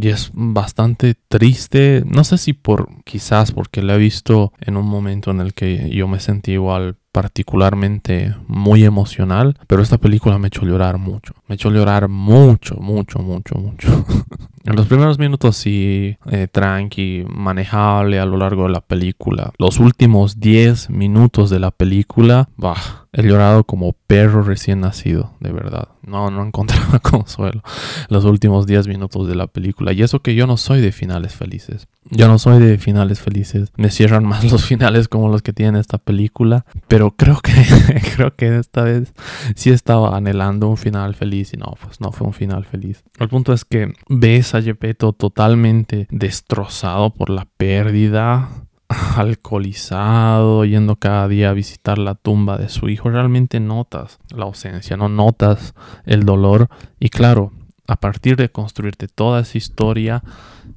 y, 0.00 0.08
es 0.08 0.30
bastante 0.32 1.14
triste. 1.28 2.02
No 2.06 2.24
sé 2.24 2.38
si 2.38 2.52
por 2.52 2.88
quizás 3.04 3.52
porque 3.52 3.82
lo 3.82 3.94
he 3.94 3.98
visto 3.98 4.52
en 4.60 4.76
un 4.76 4.86
momento 4.86 5.30
en 5.30 5.40
el 5.40 5.54
que 5.54 5.90
yo 5.90 6.08
me 6.08 6.20
sentí 6.20 6.52
igual 6.52 6.96
particularmente 7.16 8.34
muy 8.46 8.84
emocional, 8.84 9.56
pero 9.66 9.80
esta 9.80 9.96
película 9.96 10.38
me 10.38 10.48
echó 10.48 10.66
llorar 10.66 10.98
mucho. 10.98 11.32
Me 11.48 11.54
echó 11.54 11.70
llorar 11.70 12.08
mucho, 12.08 12.76
mucho, 12.76 13.20
mucho, 13.20 13.54
mucho. 13.54 14.04
en 14.66 14.76
los 14.76 14.86
primeros 14.86 15.18
minutos 15.18 15.56
sí, 15.56 16.18
eh, 16.30 16.46
tranqui, 16.46 17.24
manejable 17.26 18.20
a 18.20 18.26
lo 18.26 18.36
largo 18.36 18.64
de 18.64 18.68
la 18.68 18.82
película. 18.82 19.50
Los 19.58 19.80
últimos 19.80 20.40
10 20.40 20.90
minutos 20.90 21.48
de 21.48 21.58
la 21.58 21.70
película, 21.70 22.50
bah 22.58 23.05
He 23.18 23.22
llorado 23.22 23.64
como 23.64 23.94
perro 24.06 24.42
recién 24.42 24.80
nacido, 24.80 25.32
de 25.40 25.50
verdad. 25.50 25.88
No, 26.02 26.30
no 26.30 26.44
encontraba 26.44 26.98
consuelo 27.02 27.62
los 28.10 28.26
últimos 28.26 28.66
10 28.66 28.88
minutos 28.88 29.26
de 29.26 29.34
la 29.34 29.46
película. 29.46 29.94
Y 29.94 30.02
eso 30.02 30.20
que 30.20 30.34
yo 30.34 30.46
no 30.46 30.58
soy 30.58 30.82
de 30.82 30.92
finales 30.92 31.34
felices. 31.34 31.88
Yo 32.10 32.28
no 32.28 32.38
soy 32.38 32.62
de 32.62 32.76
finales 32.76 33.20
felices. 33.20 33.72
Me 33.76 33.90
cierran 33.90 34.26
más 34.26 34.44
los 34.52 34.66
finales 34.66 35.08
como 35.08 35.30
los 35.30 35.40
que 35.40 35.54
tiene 35.54 35.80
esta 35.80 35.96
película. 35.96 36.66
Pero 36.88 37.12
creo 37.12 37.40
que, 37.40 37.52
creo 38.16 38.36
que 38.36 38.58
esta 38.58 38.82
vez 38.82 39.14
sí 39.54 39.70
estaba 39.70 40.14
anhelando 40.14 40.68
un 40.68 40.76
final 40.76 41.14
feliz. 41.14 41.54
Y 41.54 41.56
no, 41.56 41.74
pues 41.82 42.02
no 42.02 42.12
fue 42.12 42.26
un 42.26 42.34
final 42.34 42.66
feliz. 42.66 43.02
El 43.18 43.30
punto 43.30 43.54
es 43.54 43.64
que 43.64 43.94
ves 44.10 44.54
a 44.54 44.60
Gepetto 44.60 45.14
totalmente 45.14 46.06
destrozado 46.10 47.14
por 47.14 47.30
la 47.30 47.46
pérdida 47.56 48.65
alcoholizado, 49.16 50.64
yendo 50.64 50.96
cada 50.96 51.28
día 51.28 51.50
a 51.50 51.54
visitar 51.54 51.98
la 51.98 52.14
tumba 52.14 52.58
de 52.58 52.68
su 52.68 52.88
hijo, 52.88 53.10
realmente 53.10 53.60
notas 53.60 54.18
la 54.34 54.44
ausencia, 54.44 54.96
no 54.96 55.08
notas 55.08 55.74
el 56.04 56.24
dolor. 56.24 56.68
Y 57.00 57.08
claro, 57.08 57.52
a 57.88 57.96
partir 57.96 58.36
de 58.36 58.48
construirte 58.48 59.08
toda 59.08 59.40
esa 59.40 59.58
historia, 59.58 60.22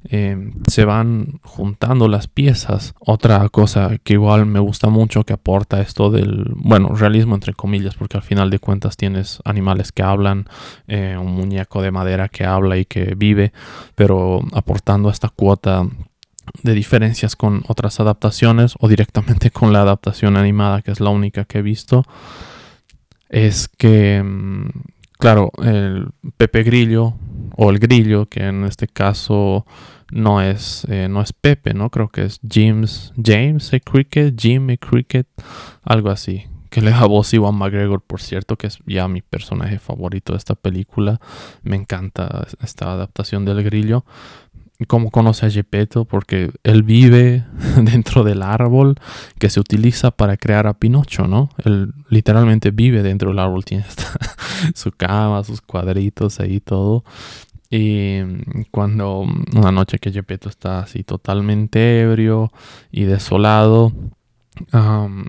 eh, 0.04 0.52
se 0.68 0.84
van 0.84 1.40
juntando 1.42 2.08
las 2.08 2.28
piezas. 2.28 2.94
Otra 3.00 3.48
cosa 3.48 3.98
que 4.02 4.14
igual 4.14 4.46
me 4.46 4.60
gusta 4.60 4.88
mucho 4.88 5.24
que 5.24 5.32
aporta 5.32 5.80
esto 5.80 6.10
del, 6.10 6.52
bueno, 6.54 6.94
realismo 6.94 7.34
entre 7.34 7.52
comillas, 7.54 7.96
porque 7.96 8.16
al 8.16 8.22
final 8.22 8.50
de 8.50 8.60
cuentas 8.60 8.96
tienes 8.96 9.40
animales 9.44 9.92
que 9.92 10.02
hablan, 10.02 10.46
eh, 10.86 11.16
un 11.20 11.32
muñeco 11.32 11.82
de 11.82 11.90
madera 11.90 12.28
que 12.28 12.44
habla 12.44 12.78
y 12.78 12.84
que 12.84 13.14
vive, 13.16 13.52
pero 13.94 14.40
aportando 14.52 15.10
esta 15.10 15.28
cuota 15.28 15.86
de 16.62 16.74
diferencias 16.74 17.36
con 17.36 17.62
otras 17.68 18.00
adaptaciones 18.00 18.74
o 18.78 18.88
directamente 18.88 19.50
con 19.52 19.72
la 19.72 19.82
adaptación 19.82 20.36
animada, 20.36 20.82
que 20.82 20.90
es 20.90 21.00
la 21.00 21.10
única 21.10 21.44
que 21.44 21.58
he 21.58 21.62
visto, 21.62 22.04
es 23.28 23.68
que, 23.68 24.22
mm, 24.22 24.68
claro, 25.18 25.50
el 25.62 26.08
Pepe 26.36 26.62
Grillo 26.62 27.14
o 27.56 27.70
el 27.70 27.78
Grillo, 27.78 28.26
que 28.26 28.44
en 28.46 28.64
este 28.64 28.88
caso 28.88 29.64
no 30.10 30.40
es, 30.42 30.84
eh, 30.88 31.08
no 31.08 31.22
es 31.22 31.32
Pepe, 31.32 31.74
¿no? 31.74 31.90
Creo 31.90 32.08
que 32.08 32.24
es 32.24 32.40
James, 32.48 33.12
James 33.22 33.72
e. 33.72 33.80
Cricket, 33.80 34.34
Jim 34.38 34.70
e. 34.70 34.78
Cricket, 34.78 35.26
algo 35.82 36.10
así. 36.10 36.44
Que 36.70 36.80
le 36.80 36.90
da 36.90 37.04
voz 37.06 37.32
Iwan 37.34 37.56
McGregor, 37.56 38.00
por 38.00 38.20
cierto, 38.20 38.56
que 38.56 38.68
es 38.68 38.78
ya 38.86 39.08
mi 39.08 39.22
personaje 39.22 39.78
favorito 39.78 40.32
de 40.32 40.38
esta 40.38 40.54
película. 40.54 41.20
Me 41.62 41.76
encanta 41.76 42.46
esta 42.62 42.92
adaptación 42.92 43.44
del 43.44 43.64
grillo 43.64 44.04
cómo 44.86 45.10
conoce 45.10 45.46
a 45.46 45.50
Gepetto, 45.50 46.04
porque 46.04 46.50
él 46.62 46.82
vive 46.82 47.44
dentro 47.82 48.24
del 48.24 48.42
árbol 48.42 48.96
que 49.38 49.50
se 49.50 49.60
utiliza 49.60 50.10
para 50.10 50.36
crear 50.36 50.66
a 50.66 50.74
Pinocho, 50.74 51.26
¿no? 51.26 51.50
Él 51.64 51.92
literalmente 52.08 52.70
vive 52.70 53.02
dentro 53.02 53.30
del 53.30 53.38
árbol, 53.38 53.64
tiene 53.66 53.84
su 54.74 54.92
cama, 54.92 55.44
sus 55.44 55.60
cuadritos 55.60 56.40
ahí 56.40 56.60
todo. 56.60 57.04
Y 57.72 58.20
cuando 58.72 59.20
una 59.54 59.70
noche 59.70 59.98
que 59.98 60.10
Gepetto 60.10 60.48
está 60.48 60.80
así 60.80 61.04
totalmente 61.04 62.00
ebrio 62.00 62.50
y 62.90 63.04
desolado 63.04 63.92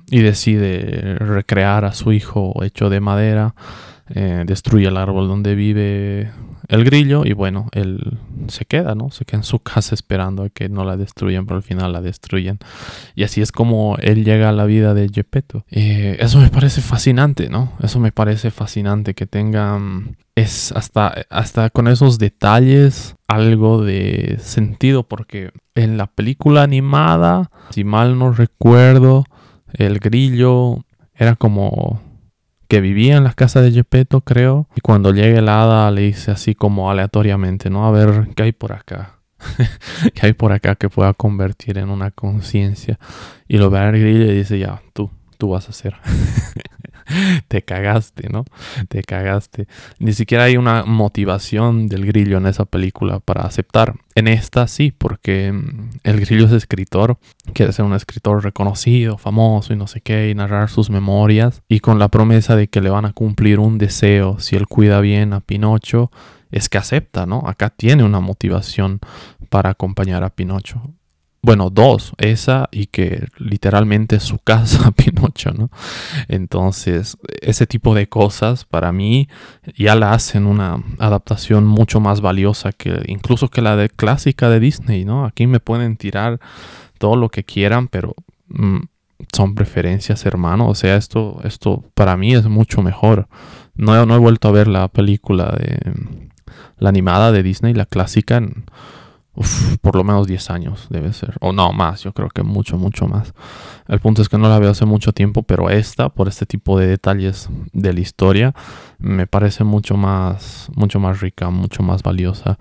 y 0.10 0.20
decide 0.20 1.16
recrear 1.20 1.86
a 1.86 1.94
su 1.94 2.12
hijo 2.12 2.64
hecho 2.64 2.90
de 2.90 3.00
madera, 3.00 3.54
eh, 4.14 4.44
destruye 4.46 4.88
el 4.88 4.98
árbol 4.98 5.28
donde 5.28 5.56
vive 5.56 6.32
el 6.68 6.86
grillo 6.86 7.24
y 7.26 7.34
bueno, 7.34 7.68
él 7.74 8.18
se 8.48 8.66
queda, 8.66 8.96
¿no? 8.96 9.12
Se 9.12 9.26
queda 9.26 9.40
en 9.40 9.44
su 9.44 9.60
casa 9.60 9.94
esperando 9.94 10.44
a 10.44 10.50
que 10.50 10.70
no 10.70 10.86
la 10.86 10.96
destruyan, 10.96 11.46
pero 11.46 11.58
al 11.58 11.64
final 11.64 11.92
la 11.92 12.02
destruyen. 12.02 12.60
Y 13.14 13.24
así 13.24 13.42
es 13.42 13.52
como 13.52 13.98
él 13.98 14.24
llega 14.24 14.50
a 14.50 14.54
la 14.54 14.66
vida 14.66 14.94
de 14.94 15.10
Gepetto. 15.10 15.66
Eh, 15.70 16.18
eso 16.20 16.40
me 16.40 16.50
parece 16.50 16.82
fascinante, 16.82 17.50
¿no? 17.50 17.74
Eso 17.82 18.00
me 18.00 18.12
parece 18.12 18.52
fascinante 18.52 19.14
que 19.14 19.26
tengan 19.26 20.16
es 20.36 20.72
hasta, 20.72 21.26
hasta 21.30 21.70
con 21.70 21.88
esos 21.88 22.18
detalles 22.18 23.16
algo 23.28 23.84
de 23.84 24.38
sentido 24.40 25.04
porque 25.04 25.52
en 25.76 25.98
la 25.98 26.08
película 26.08 26.64
animada, 26.64 27.52
si 27.72 27.84
mal 27.84 28.18
no 28.18 28.32
recuerdo, 28.32 29.26
el 29.74 30.00
grillo 30.00 30.86
era 31.16 31.36
como 31.36 32.02
que 32.72 32.80
vivía 32.80 33.18
en 33.18 33.26
la 33.26 33.34
casa 33.34 33.62
de 33.62 33.70
Gepetto, 33.74 34.22
creo. 34.22 34.66
Y 34.78 34.80
cuando 34.80 35.12
llega 35.12 35.40
el 35.40 35.50
hada 35.50 35.92
le 35.92 36.04
dice 36.04 36.32
así 36.32 36.56
como 36.56 36.90
aleatoriamente, 36.90 37.70
¿no? 37.70 37.86
A 37.86 37.92
ver, 37.92 38.30
¿qué 38.34 38.44
hay 38.44 38.52
por 38.54 38.72
acá? 38.72 39.20
¿Qué 40.14 40.28
hay 40.28 40.32
por 40.32 40.54
acá 40.54 40.76
que 40.76 40.88
pueda 40.88 41.14
convertir 41.14 41.78
en 41.78 41.90
una 41.90 42.12
conciencia? 42.12 42.98
Y 43.50 43.58
lo 43.58 43.70
ve 43.70 43.86
grillo 43.92 44.24
y 44.24 44.38
dice, 44.38 44.58
ya, 44.58 44.82
tú, 44.94 45.12
tú 45.38 45.50
vas 45.50 45.68
a 45.68 45.72
hacer. 45.72 45.98
te 47.48 47.62
cagaste, 47.62 48.30
¿no? 48.30 48.46
Te 48.88 49.04
cagaste. 49.04 49.68
Ni 50.00 50.14
siquiera 50.14 50.46
hay 50.46 50.58
una 50.58 50.84
motivación 50.84 51.88
del 51.88 52.06
grillo 52.06 52.38
en 52.38 52.48
esa 52.48 52.66
película 52.66 53.20
para 53.20 53.42
aceptar. 53.42 53.96
En 54.16 54.28
esta 54.28 54.68
sí, 54.68 54.92
porque 54.92 55.52
mm, 55.52 55.90
el 56.04 56.20
grillo 56.20 56.46
es 56.46 56.52
escritor, 56.52 57.18
quiere 57.54 57.72
ser 57.74 57.86
un 57.86 57.94
escritor 57.94 58.44
reconocido, 58.44 59.18
famoso 59.18 59.74
y 59.74 59.78
no 59.78 59.88
sé 59.88 60.02
qué, 60.02 60.30
y 60.30 60.36
narrar 60.36 60.70
sus 60.70 60.90
memorias, 60.90 61.62
y 61.68 61.80
con 61.80 62.00
la 62.00 62.10
promesa 62.10 62.56
de 62.56 62.68
que 62.68 62.82
le 62.82 62.90
van 62.90 63.06
a 63.06 63.14
cumplir 63.14 63.60
un 63.60 63.78
deseo 63.78 64.40
si 64.40 64.56
él 64.56 64.68
cuida 64.68 65.00
bien 65.02 65.34
a 65.34 65.40
Pinocho, 65.40 66.12
es 66.52 66.68
que 66.68 66.78
acepta, 66.78 67.26
¿no? 67.26 67.44
Acá 67.48 67.70
tiene 67.70 68.04
una 68.04 68.20
motivación 68.20 69.00
para 69.50 69.70
acompañar 69.70 70.24
a 70.24 70.30
Pinocho 70.30 70.82
bueno, 71.44 71.72
dos, 71.72 72.14
esa 72.18 72.70
y 72.72 72.86
que 72.88 73.28
literalmente 73.38 74.18
es 74.18 74.24
su 74.24 74.38
casa 74.38 74.92
Pinocho, 74.96 75.52
¿no? 75.52 75.72
Entonces, 76.28 77.18
ese 77.42 77.66
tipo 77.66 77.96
de 77.96 78.08
cosas 78.08 78.66
para 78.66 78.92
mí 78.92 79.28
ya 79.76 79.96
la 79.96 80.14
hacen 80.14 80.46
una 80.46 80.84
adaptación 81.00 81.66
mucho 81.66 82.00
más 82.00 82.22
valiosa 82.22 82.72
que 82.72 83.02
incluso 83.08 83.50
que 83.50 83.62
la 83.62 83.76
de 83.76 83.90
clásica 83.90 84.50
de 84.50 84.60
Disney, 84.60 85.04
¿no? 85.04 85.26
Aquí 85.26 85.48
me 85.48 85.60
pueden 85.60 85.98
tirar 85.98 86.40
todo 87.00 87.16
lo 87.16 87.30
que 87.30 87.44
quieran, 87.44 87.88
pero 87.88 88.14
mm, 88.50 88.82
son 89.34 89.56
preferencias, 89.56 90.26
hermano. 90.26 90.68
O 90.68 90.76
sea, 90.76 90.96
esto, 90.96 91.40
esto 91.44 91.84
para 91.96 92.18
mí 92.18 92.36
es 92.36 92.46
mucho 92.46 92.84
mejor. 92.84 93.28
No, 93.74 94.06
no 94.06 94.16
he 94.16 94.20
vuelto 94.20 94.48
a 94.48 94.52
ver 94.52 94.68
la 94.68 94.88
película 94.90 95.56
de 95.58 95.80
la 96.78 96.90
animada 96.90 97.32
de 97.32 97.42
Disney, 97.42 97.74
la 97.74 97.86
clásica. 97.86 98.38
En, 98.38 98.66
por 99.82 99.96
lo 99.96 100.04
menos 100.04 100.28
10 100.28 100.50
años 100.50 100.88
debe 100.90 101.14
ser. 101.14 101.38
O 101.40 101.54
no, 101.54 101.72
más, 101.72 102.04
yo 102.04 102.14
creo 102.14 102.30
que 102.30 102.44
mucho, 102.44 102.78
mucho 102.78 103.08
más. 103.08 103.34
El 103.88 104.00
punto 104.00 104.22
es 104.22 104.30
que 104.30 104.38
no 104.38 104.50
la 104.50 104.60
veo 104.60 104.72
hace 104.72 104.86
mucho 104.86 105.14
tiempo, 105.14 105.44
pero 105.44 105.70
esta, 105.70 106.10
por 106.10 106.28
este 106.28 106.46
tipo 106.46 106.78
de 106.78 106.88
detalles 106.88 107.50
de 107.72 107.94
la 107.94 108.00
historia, 108.00 108.54
me 109.00 109.28
parece 109.28 109.64
mucho 109.64 109.96
más, 109.96 110.70
mucho 110.76 111.00
más 111.00 111.22
rica, 111.22 111.50
mucho 111.50 111.84
más 111.84 112.04
valiosa. 112.04 112.58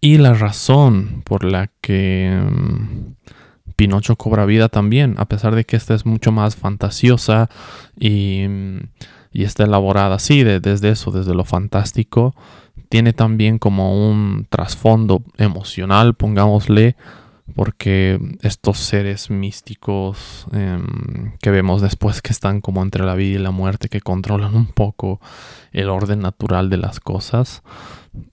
Y 0.00 0.18
la 0.18 0.34
razón 0.34 1.22
por 1.24 1.44
la 1.44 1.70
que 1.80 2.42
mm, 2.50 3.14
Pinocho 3.76 4.16
cobra 4.16 4.44
vida 4.44 4.68
también, 4.68 5.14
a 5.18 5.26
pesar 5.26 5.54
de 5.54 5.64
que 5.64 5.76
esta 5.76 5.94
es 5.94 6.04
mucho 6.04 6.32
más 6.32 6.56
fantasiosa 6.56 7.48
y, 7.98 8.46
mm, 8.46 8.78
y 9.32 9.44
está 9.44 9.64
elaborada 9.64 10.16
así, 10.16 10.44
desde 10.44 10.90
eso, 10.90 11.10
desde 11.10 11.34
lo 11.34 11.44
fantástico 11.44 12.34
tiene 12.88 13.12
también 13.12 13.58
como 13.58 14.08
un 14.08 14.46
trasfondo 14.48 15.22
emocional, 15.38 16.14
pongámosle, 16.14 16.96
porque 17.54 18.18
estos 18.42 18.78
seres 18.78 19.30
místicos 19.30 20.46
em, 20.52 21.32
que 21.40 21.50
vemos 21.50 21.80
después 21.80 22.20
que 22.20 22.32
están 22.32 22.60
como 22.60 22.82
entre 22.82 23.04
la 23.04 23.14
vida 23.14 23.38
y 23.38 23.42
la 23.42 23.50
muerte, 23.50 23.88
que 23.88 24.00
controlan 24.00 24.54
un 24.54 24.66
poco 24.66 25.20
el 25.72 25.88
orden 25.88 26.20
natural 26.20 26.68
de 26.70 26.76
las 26.76 27.00
cosas, 27.00 27.62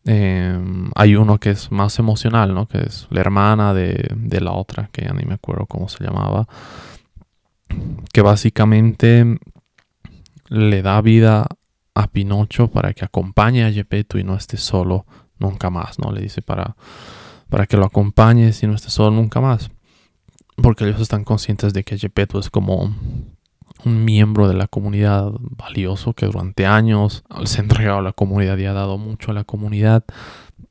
em, 0.06 0.89
hay 0.96 1.16
uno 1.16 1.39
que 1.39 1.52
es 1.52 1.72
más 1.72 2.00
emocional, 2.00 2.54
¿no? 2.54 2.68
Que 2.68 2.82
es 2.82 3.08
la 3.12 3.22
hermana 3.22 3.74
de, 3.74 4.10
de 4.16 4.42
la 4.42 4.52
otra, 4.52 4.89
que 4.92 5.04
ya 5.04 5.13
ni 5.13 5.26
me 5.26 5.36
acuerdo 5.36 5.68
cómo 5.68 5.88
se 5.89 6.04
llamaba, 6.04 6.48
que 8.12 8.22
básicamente 8.22 9.38
le 10.50 10.82
da 10.82 11.02
vida 11.02 11.48
a 11.96 12.08
Pinocho 12.08 12.70
para 12.70 12.94
que 12.94 13.06
acompañe 13.06 13.64
a 13.64 13.72
Gepetto 13.72 14.18
y 14.18 14.24
no 14.24 14.36
esté 14.36 14.58
solo 14.58 15.06
nunca 15.40 15.70
más, 15.70 16.00
¿no? 16.00 16.12
Le 16.12 16.22
dice 16.22 16.42
para, 16.42 16.76
para 17.50 17.66
que 17.68 17.78
lo 17.78 17.86
acompañes 17.86 18.64
y 18.64 18.68
no 18.68 18.76
esté 18.76 18.90
solo 18.90 19.12
nunca 19.12 19.42
más. 19.42 19.70
Porque 20.56 20.86
ellos 20.86 21.02
están 21.02 21.24
conscientes 21.24 21.74
de 21.74 21.84
que 21.84 21.98
Gepetto 21.98 22.40
es 22.40 22.50
como 22.50 22.96
un 23.86 24.06
miembro 24.06 24.48
de 24.48 24.54
la 24.54 24.68
comunidad 24.68 25.32
valioso 25.40 26.14
que 26.14 26.26
durante 26.26 26.66
años 26.66 27.24
se 27.46 27.60
ha 27.60 27.64
entregado 27.64 28.00
a 28.00 28.04
la 28.04 28.14
comunidad 28.14 28.58
y 28.58 28.66
ha 28.66 28.74
dado 28.74 28.98
mucho 28.98 29.32
a 29.32 29.34
la 29.34 29.44
comunidad 29.44 30.06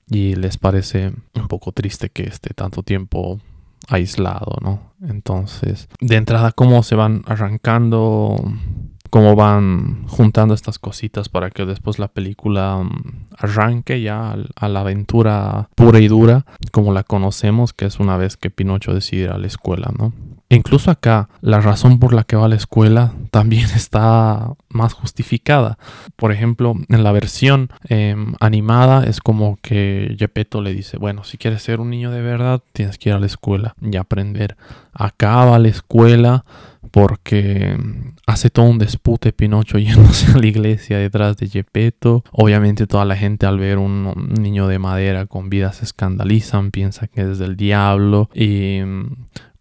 y 0.08 0.34
les 0.34 0.56
parece 0.56 1.12
un 1.34 1.48
poco 1.48 1.72
triste 1.72 2.10
que 2.10 2.24
esté 2.24 2.54
tanto 2.54 2.82
tiempo 2.82 3.40
aislado, 3.88 4.56
¿no? 4.62 4.92
Entonces, 5.02 5.88
de 6.00 6.16
entrada, 6.16 6.52
cómo 6.52 6.82
se 6.82 6.94
van 6.94 7.22
arrancando 7.26 8.36
cómo 9.12 9.36
van 9.36 10.06
juntando 10.08 10.54
estas 10.54 10.78
cositas 10.78 11.28
para 11.28 11.50
que 11.50 11.66
después 11.66 11.98
la 11.98 12.08
película 12.08 12.78
mm, 12.78 13.26
arranque 13.36 14.00
ya 14.00 14.34
a 14.56 14.68
la 14.68 14.80
aventura 14.80 15.68
pura 15.74 16.00
y 16.00 16.08
dura 16.08 16.46
como 16.70 16.94
la 16.94 17.02
conocemos, 17.02 17.74
que 17.74 17.84
es 17.84 18.00
una 18.00 18.16
vez 18.16 18.38
que 18.38 18.48
Pinocho 18.48 18.94
decide 18.94 19.24
ir 19.24 19.30
a 19.30 19.36
la 19.36 19.48
escuela, 19.48 19.92
¿no? 19.98 20.14
incluso 20.56 20.90
acá, 20.90 21.28
la 21.40 21.60
razón 21.60 21.98
por 21.98 22.12
la 22.12 22.24
que 22.24 22.36
va 22.36 22.46
a 22.46 22.48
la 22.48 22.56
escuela 22.56 23.12
también 23.30 23.68
está 23.76 24.54
más 24.72 24.92
justificada. 24.92 25.78
Por 26.16 26.32
ejemplo, 26.32 26.74
en 26.88 27.04
la 27.04 27.12
versión 27.12 27.70
em, 27.88 28.34
animada 28.40 29.04
es 29.04 29.20
como 29.20 29.56
que 29.62 30.16
Gepetto 30.18 30.60
le 30.60 30.74
dice, 30.74 30.96
bueno, 30.98 31.24
si 31.24 31.38
quieres 31.38 31.62
ser 31.62 31.80
un 31.80 31.90
niño 31.90 32.10
de 32.10 32.22
verdad, 32.22 32.62
tienes 32.72 32.98
que 32.98 33.10
ir 33.10 33.14
a 33.14 33.20
la 33.20 33.26
escuela 33.26 33.74
y 33.80 33.96
aprender. 33.96 34.56
Acá 34.92 35.44
va 35.44 35.56
a 35.56 35.58
la 35.58 35.68
escuela 35.68 36.44
porque 36.90 37.76
hace 38.26 38.50
todo 38.50 38.66
un 38.66 38.78
dispute 38.78 39.32
Pinocho 39.32 39.78
yéndose 39.78 40.32
a 40.32 40.38
la 40.38 40.46
iglesia 40.46 40.98
detrás 40.98 41.36
de 41.38 41.48
Gepetto. 41.48 42.22
Obviamente 42.30 42.86
toda 42.86 43.04
la 43.04 43.16
gente 43.16 43.46
al 43.46 43.58
ver 43.58 43.78
un 43.78 44.34
niño 44.38 44.68
de 44.68 44.78
madera 44.78 45.26
con 45.26 45.48
vida 45.48 45.72
se 45.72 45.84
escandalizan, 45.84 46.70
piensa 46.70 47.06
que 47.06 47.22
es 47.22 47.38
del 47.38 47.56
diablo 47.56 48.28
y 48.34 48.80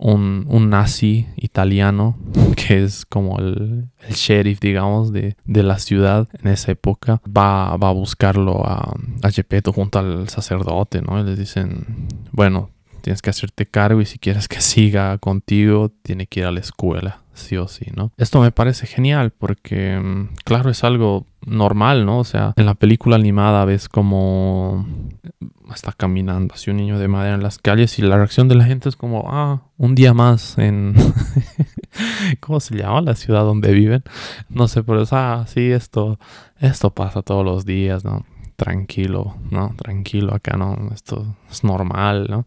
un, 0.01 0.69
nazi 0.69 1.27
italiano 1.35 2.17
que 2.55 2.83
es 2.83 3.05
como 3.05 3.37
el, 3.39 3.87
sheriff, 4.09 4.59
digamos, 4.59 5.00
de, 5.09 5.35
la 5.45 5.79
ciudad 5.79 6.27
en 6.41 6.51
esa 6.51 6.71
época, 6.71 7.21
va, 7.25 7.75
va 7.77 7.89
a 7.89 7.93
buscarlo 7.93 8.65
a, 8.65 8.93
a 9.21 9.71
junto 9.73 9.99
al 9.99 10.29
sacerdote, 10.29 11.01
¿no? 11.01 11.19
Y 11.19 11.23
les 11.23 11.37
dicen, 11.37 12.07
bueno, 12.31 12.69
tienes 13.01 13.21
que 13.21 13.29
hacerte 13.29 13.65
cargo 13.65 14.01
y 14.01 14.05
si 14.05 14.19
quieres 14.19 14.47
que 14.47 14.61
siga 14.61 15.17
contigo, 15.17 15.91
tiene 16.03 16.27
que 16.27 16.41
ir 16.41 16.45
a 16.45 16.51
la 16.51 16.59
escuela 16.59 17.21
sí 17.33 17.57
o 17.57 17.67
sí, 17.67 17.85
¿no? 17.95 18.11
Esto 18.17 18.41
me 18.41 18.51
parece 18.51 18.87
genial 18.87 19.31
porque, 19.31 19.99
mm, 19.99 20.29
claro, 20.43 20.69
es 20.69 20.83
algo 20.83 21.25
normal, 21.45 22.05
¿no? 22.05 22.19
O 22.19 22.23
sea, 22.23 22.53
en 22.55 22.65
la 22.65 22.75
película 22.75 23.15
animada 23.15 23.65
ves 23.65 23.89
como 23.89 24.85
está 25.73 25.93
caminando 25.93 26.53
así 26.53 26.69
un 26.69 26.77
niño 26.77 26.99
de 26.99 27.07
madera 27.07 27.35
en 27.35 27.43
las 27.43 27.57
calles 27.57 27.97
y 27.97 28.01
la 28.01 28.17
reacción 28.17 28.47
de 28.47 28.55
la 28.55 28.65
gente 28.65 28.89
es 28.89 28.95
como, 28.95 29.25
ah, 29.29 29.61
un 29.77 29.95
día 29.95 30.13
más 30.13 30.57
en... 30.57 30.95
¿Cómo 32.39 32.59
se 32.59 32.75
llama 32.77 33.01
la 33.01 33.15
ciudad 33.15 33.43
donde 33.43 33.71
viven? 33.73 34.03
No 34.49 34.67
sé, 34.67 34.83
pero 34.83 35.01
es, 35.01 35.13
ah, 35.13 35.45
sí, 35.47 35.71
esto, 35.71 36.19
esto 36.59 36.91
pasa 36.91 37.21
todos 37.21 37.45
los 37.45 37.65
días, 37.65 38.05
¿no? 38.05 38.25
tranquilo, 38.61 39.37
¿no? 39.49 39.73
Tranquilo, 39.75 40.35
acá 40.35 40.55
no, 40.55 40.91
esto 40.93 41.35
es 41.49 41.63
normal, 41.63 42.27
¿no? 42.29 42.45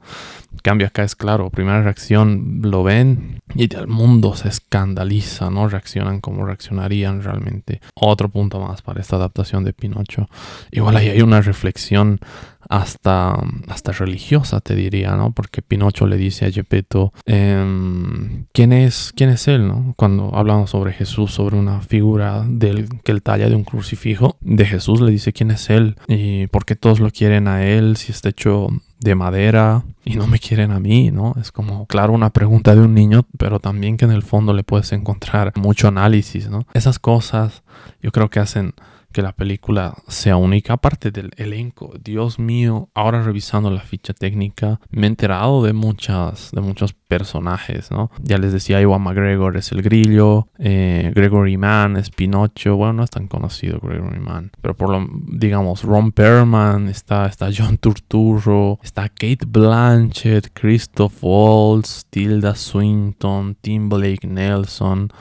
cambio 0.63 0.87
acá 0.87 1.03
es 1.03 1.17
claro, 1.17 1.51
primera 1.51 1.83
reacción 1.83 2.61
lo 2.63 2.85
ven 2.85 3.41
y 3.55 3.75
el 3.75 3.87
mundo 3.87 4.35
se 4.35 4.49
escandaliza, 4.49 5.51
¿no? 5.51 5.69
Reaccionan 5.69 6.21
como 6.21 6.45
reaccionarían 6.45 7.23
realmente. 7.23 7.81
Otro 7.95 8.29
punto 8.29 8.61
más 8.61 8.83
para 8.83 9.01
esta 9.01 9.17
adaptación 9.17 9.65
de 9.65 9.73
Pinocho. 9.73 10.29
Igual 10.71 10.97
ahí 10.97 11.09
hay 11.09 11.23
una 11.23 11.41
reflexión 11.41 12.21
hasta, 12.69 13.37
hasta 13.69 13.93
religiosa, 13.93 14.61
te 14.61 14.75
diría, 14.75 15.15
¿no? 15.17 15.33
Porque 15.33 15.63
Pinocho 15.63 16.07
le 16.07 16.17
dice 16.17 16.47
a 16.47 16.51
Gepetto, 16.51 17.13
em, 17.27 18.47
¿quién, 18.53 18.73
es, 18.73 19.13
¿quién 19.15 19.31
es 19.31 19.49
él, 19.49 19.69
¿no? 19.69 19.95
Cuando 19.97 20.35
hablamos 20.35 20.71
sobre 20.71 20.93
Jesús, 20.93 21.33
sobre 21.33 21.57
una 21.57 21.81
figura 21.81 22.45
del, 22.47 22.89
que 23.03 23.13
él 23.13 23.23
talla 23.23 23.49
de 23.49 23.55
un 23.55 23.65
crucifijo, 23.65 24.37
de 24.41 24.65
Jesús 24.65 25.01
le 25.01 25.11
dice, 25.11 25.33
¿quién 25.33 25.51
es 25.51 25.71
él? 25.71 25.97
¿Y 26.09 26.47
por 26.49 26.65
qué 26.65 26.77
todos 26.77 27.01
lo 27.01 27.11
quieren 27.11 27.49
a 27.49 27.67
él 27.67 27.97
si 27.97 28.13
está 28.13 28.31
hecho 28.31 28.69
de 29.05 29.15
madera 29.15 29.85
y 30.05 30.17
no 30.17 30.27
me 30.27 30.39
quieren 30.39 30.73
a 30.73 30.81
mí, 30.81 31.11
¿no? 31.11 31.35
Es 31.41 31.53
como, 31.53 31.87
claro, 31.87 32.13
una 32.13 32.31
pregunta 32.31 32.75
de 32.75 32.81
un 32.81 32.95
niño, 32.95 33.27
pero 33.39 33.61
también 33.61 33.97
que 33.97 34.07
en 34.07 34.11
el 34.11 34.23
fondo 34.23 34.53
le 34.55 34.65
puedes 34.65 34.93
encontrar 34.93 35.53
mucho 35.57 35.89
análisis, 35.89 36.49
¿no? 36.49 36.67
Esas 36.73 36.99
cosas 36.99 37.63
yo 38.03 38.11
creo 38.11 38.31
que 38.31 38.41
hacen 38.41 38.75
que 39.15 39.23
la 39.23 39.33
película 39.33 39.95
sea 40.09 40.37
única, 40.37 40.75
aparte 40.75 41.11
del 41.13 41.31
elenco. 41.37 41.95
Dios 42.03 42.39
mío, 42.39 42.91
ahora 42.95 43.23
revisando 43.23 43.71
la 43.71 43.81
ficha 43.81 44.13
técnica, 44.13 44.81
me 44.91 45.07
he 45.07 45.07
enterado 45.07 45.63
de 45.63 45.73
muchas, 45.73 46.51
de 46.51 46.61
muchos 46.61 46.93
personajes, 46.93 47.93
¿no? 47.93 48.11
Ya 48.21 48.39
les 48.39 48.53
decía, 48.53 48.81
Iwan 48.81 49.01
McGregor 49.03 49.57
es 49.57 49.71
el 49.71 49.83
grillo, 49.83 50.49
eh, 50.59 51.13
Gregory 51.15 51.57
Mann 51.57 51.97
es 51.97 52.11
Pinocho, 52.11 52.75
bueno, 52.77 52.95
no 52.95 53.05
es 53.05 53.11
tan 53.11 53.29
conocido 53.29 53.79
Gregory 53.81 54.19
Mann, 54.19 54.51
pero 54.61 54.75
por 54.77 54.91
lo, 54.91 55.09
digamos, 55.29 55.85
Ron 55.85 56.11
Perlman, 56.11 56.89
está, 56.89 57.27
está 57.27 57.51
John 57.57 57.79
Turturro, 57.79 58.81
está 58.83 59.09
Kate 59.09 59.47
Blanchett, 59.47 60.51
Christoph 60.53 61.23
Waltz, 61.23 62.07
Tilda 62.11 62.57
Swinton, 62.57 63.57
Tim 63.61 63.89
Blake 63.89 64.27
Nelson, 64.27 65.13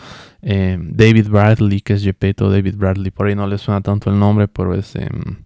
eh, 0.44 0.78
David 0.80 1.30
Bradley, 1.30 1.82
que 1.82 1.94
es 1.94 2.04
Gepetto, 2.04 2.50
David 2.50 2.76
Bradley, 2.76 3.12
por 3.12 3.28
ahí 3.28 3.36
no 3.36 3.48
le 3.48 3.58
suena 3.58 3.82
tanto 3.82 4.10
el 4.10 4.20
nombre, 4.20 4.48
pero 4.50 4.76
es 4.76 4.96
em, 4.96 5.44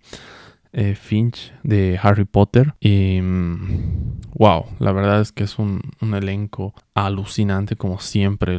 eh, 0.74 0.96
Finch 0.96 1.54
de 1.64 2.00
Harry 2.02 2.26
Potter. 2.26 2.74
Y 2.80 3.20
wow, 4.34 4.66
la 4.80 4.92
verdad 4.92 5.22
es 5.22 5.32
que 5.32 5.44
es 5.44 5.60
un, 5.60 5.82
elenco 6.02 6.74
alucinante, 6.96 7.76
como 7.76 8.00
siempre 8.00 8.58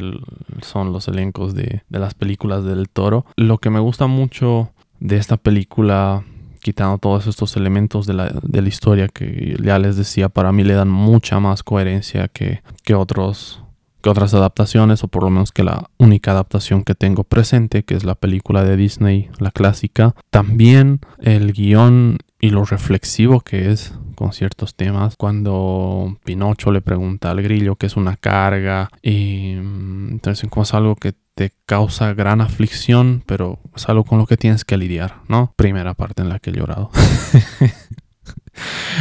son 0.61 0.93
los 0.93 1.09
elencos 1.09 1.53
de, 1.53 1.83
de 1.89 1.99
las 1.99 2.13
películas 2.13 2.63
del 2.63 2.87
toro. 2.87 3.25
Lo 3.35 3.57
que 3.57 3.69
me 3.69 3.79
gusta 3.79 4.07
mucho 4.07 4.71
de 4.99 5.17
esta 5.17 5.35
película 5.35 6.23
quitando 6.61 6.97
todos 6.97 7.27
estos 7.27 7.55
elementos 7.57 8.05
de 8.05 8.13
la, 8.13 8.33
de 8.43 8.61
la, 8.61 8.67
historia 8.67 9.07
que 9.07 9.57
ya 9.61 9.79
les 9.79 9.95
decía, 9.95 10.29
para 10.29 10.51
mí 10.51 10.63
le 10.63 10.73
dan 10.73 10.89
mucha 10.89 11.39
más 11.39 11.63
coherencia 11.63 12.27
que, 12.27 12.61
que 12.83 12.95
otros 12.95 13.63
que 14.01 14.09
otras 14.09 14.33
adaptaciones, 14.33 15.03
o 15.03 15.07
por 15.07 15.23
lo 15.23 15.29
menos 15.29 15.51
que 15.51 15.63
la 15.63 15.89
única 15.97 16.31
adaptación 16.31 16.83
que 16.83 16.95
tengo 16.95 17.23
presente, 17.23 17.83
que 17.83 17.95
es 17.95 18.03
la 18.03 18.15
película 18.15 18.63
de 18.63 18.77
Disney, 18.77 19.29
la 19.39 19.51
clásica. 19.51 20.15
También 20.29 21.01
el 21.19 21.53
guion 21.53 22.17
y 22.39 22.51
lo 22.51 22.63
reflexivo 22.65 23.41
que 23.41 23.71
es 23.71 23.93
con 24.15 24.33
ciertos 24.33 24.75
temas. 24.75 25.15
Cuando 25.17 26.17
Pinocho 26.23 26.71
le 26.71 26.81
pregunta 26.81 27.31
al 27.31 27.41
grillo 27.41 27.75
que 27.75 27.87
es 27.87 27.95
una 27.95 28.17
carga 28.17 28.89
y 29.01 29.55
mm, 29.55 30.11
entonces 30.11 30.49
como 30.49 30.63
es 30.63 30.73
algo 30.73 30.95
que 30.95 31.13
te 31.35 31.53
causa 31.65 32.13
gran 32.13 32.41
aflicción, 32.41 33.23
pero 33.25 33.59
es 33.73 33.87
algo 33.87 34.03
con 34.03 34.17
lo 34.17 34.25
que 34.25 34.35
tienes 34.35 34.65
que 34.65 34.75
lidiar, 34.75 35.21
¿no? 35.29 35.53
Primera 35.55 35.93
parte 35.93 36.21
en 36.21 36.27
la 36.27 36.39
que 36.39 36.49
he 36.49 36.53
llorado. 36.53 36.91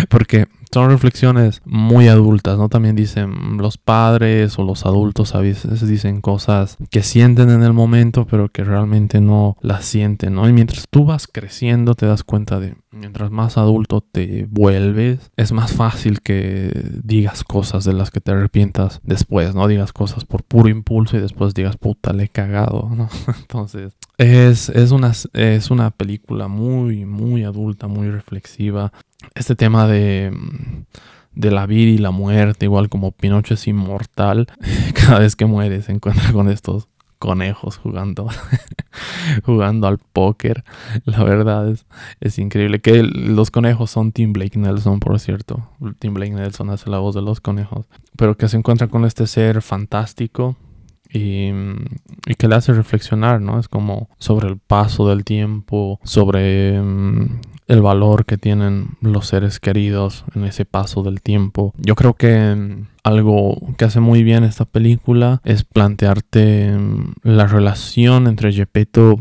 Porque 0.09 0.47
son 0.73 0.91
reflexiones 0.91 1.63
muy 1.65 2.09
adultas, 2.09 2.59
¿no? 2.59 2.69
También 2.69 2.95
dicen 2.95 3.57
los 3.59 3.79
padres 3.79 4.59
o 4.59 4.65
los 4.65 4.85
adultos 4.85 5.35
a 5.35 5.41
veces 5.41 5.87
dicen 5.89 6.21
cosas 6.21 6.77
que 6.91 7.03
sienten 7.03 7.51
en 7.51 7.63
el 7.63 7.73
momento, 7.73 8.27
pero 8.27 8.51
que 8.51 8.65
realmente 8.65 9.21
no 9.21 9.57
las 9.61 9.85
sienten, 9.85 10.35
¿no? 10.35 10.49
Y 10.49 10.53
mientras 10.53 10.87
tú 10.89 11.05
vas 11.05 11.27
creciendo, 11.27 11.95
te 11.95 12.07
das 12.07 12.23
cuenta 12.23 12.61
de, 12.61 12.77
mientras 12.91 13.31
más 13.31 13.57
adulto 13.57 14.01
te 14.01 14.47
vuelves, 14.51 15.31
es 15.37 15.53
más 15.53 15.73
fácil 15.73 16.21
que 16.21 16.71
digas 17.03 17.45
cosas 17.45 17.85
de 17.85 17.95
las 17.95 18.11
que 18.11 18.21
te 18.21 18.33
arrepientas 18.33 19.01
después, 19.03 19.55
¿no? 19.55 19.67
Digas 19.69 19.93
cosas 19.93 20.25
por 20.25 20.45
puro 20.45 20.69
impulso 20.69 21.17
y 21.17 21.21
después 21.21 21.55
digas, 21.55 21.77
puta, 21.77 22.13
le 22.13 22.25
he 22.25 22.29
cagado, 22.29 22.91
¿no? 22.95 23.09
Entonces, 23.41 23.97
es, 24.19 24.69
es, 24.69 24.91
una, 24.91 25.13
es 25.33 25.71
una 25.71 25.91
película 25.91 26.49
muy, 26.49 27.07
muy 27.07 27.45
adulta, 27.45 27.87
muy 27.87 28.11
reflexiva. 28.11 28.93
Este 29.35 29.55
tema 29.55 29.87
de, 29.87 30.37
de 31.35 31.51
la 31.53 31.67
vida 31.67 31.93
y 31.93 31.99
la 31.99 32.11
muerte, 32.11 32.67
igual 32.67 32.89
como 32.89 33.13
Pinocho 33.13 33.55
es 33.55 33.67
inmortal, 33.69 34.49
cada 34.95 35.21
vez 35.21 35.37
que 35.37 35.47
muere 35.47 35.83
se 35.83 35.93
encuentra 35.93 36.33
con 36.33 36.51
estos 36.51 36.89
conejos 37.19 37.79
jugando 37.79 38.29
jugando 39.45 39.89
al 39.89 39.99
póker 39.99 40.63
la 41.05 41.25
verdad 41.25 41.69
es, 41.69 41.85
es 42.21 42.39
increíble 42.39 42.81
que 42.81 43.03
los 43.03 43.51
conejos 43.51 43.91
son 43.91 44.13
Tim 44.13 44.33
Blake 44.33 44.57
Nelson 44.57 45.01
por 45.01 45.19
cierto 45.19 45.69
Tim 45.99 46.15
Blake 46.15 46.31
Nelson 46.31 46.71
hace 46.71 46.89
la 46.89 47.01
voz 47.01 47.17
de 47.17 47.23
los 47.23 47.41
conejos 47.41 47.87
pero 48.17 48.37
que 48.37 48.47
se 48.47 48.57
encuentra 48.57 48.87
con 48.87 49.05
este 49.05 49.27
ser 49.27 49.63
fantástico 49.63 50.57
y, 51.13 51.51
que 52.37 52.49
le 52.49 52.55
hace 52.55 52.73
reflexionar, 52.73 53.41
¿no? 53.41 53.59
Es 53.59 53.69
como 53.69 54.09
sobre 54.19 54.49
el 54.49 54.59
paso 54.59 55.09
del 55.09 55.25
tiempo, 55.25 55.99
sobre 56.05 56.81
mm, 56.81 57.41
el 57.69 57.83
valor 57.83 58.25
que 58.25 58.39
tienen 58.39 58.97
los 59.01 59.29
seres 59.29 59.61
queridos 59.61 60.25
en 60.35 60.45
ese 60.45 60.65
paso 60.65 61.03
del 61.03 61.21
tiempo. 61.21 61.75
Yo 61.79 61.95
creo 61.95 62.15
que 62.15 62.55
mm, 62.55 62.87
algo 63.05 63.57
que 63.77 63.85
hace 63.85 64.01
muy 64.01 64.23
bien 64.23 64.45
esta 64.45 64.65
película 64.65 65.41
es 65.45 65.65
plantearte 65.65 66.73
mm, 66.73 67.13
la 67.23 67.47
relación 67.47 68.27
entre 68.27 68.53
Gepetto 68.53 69.17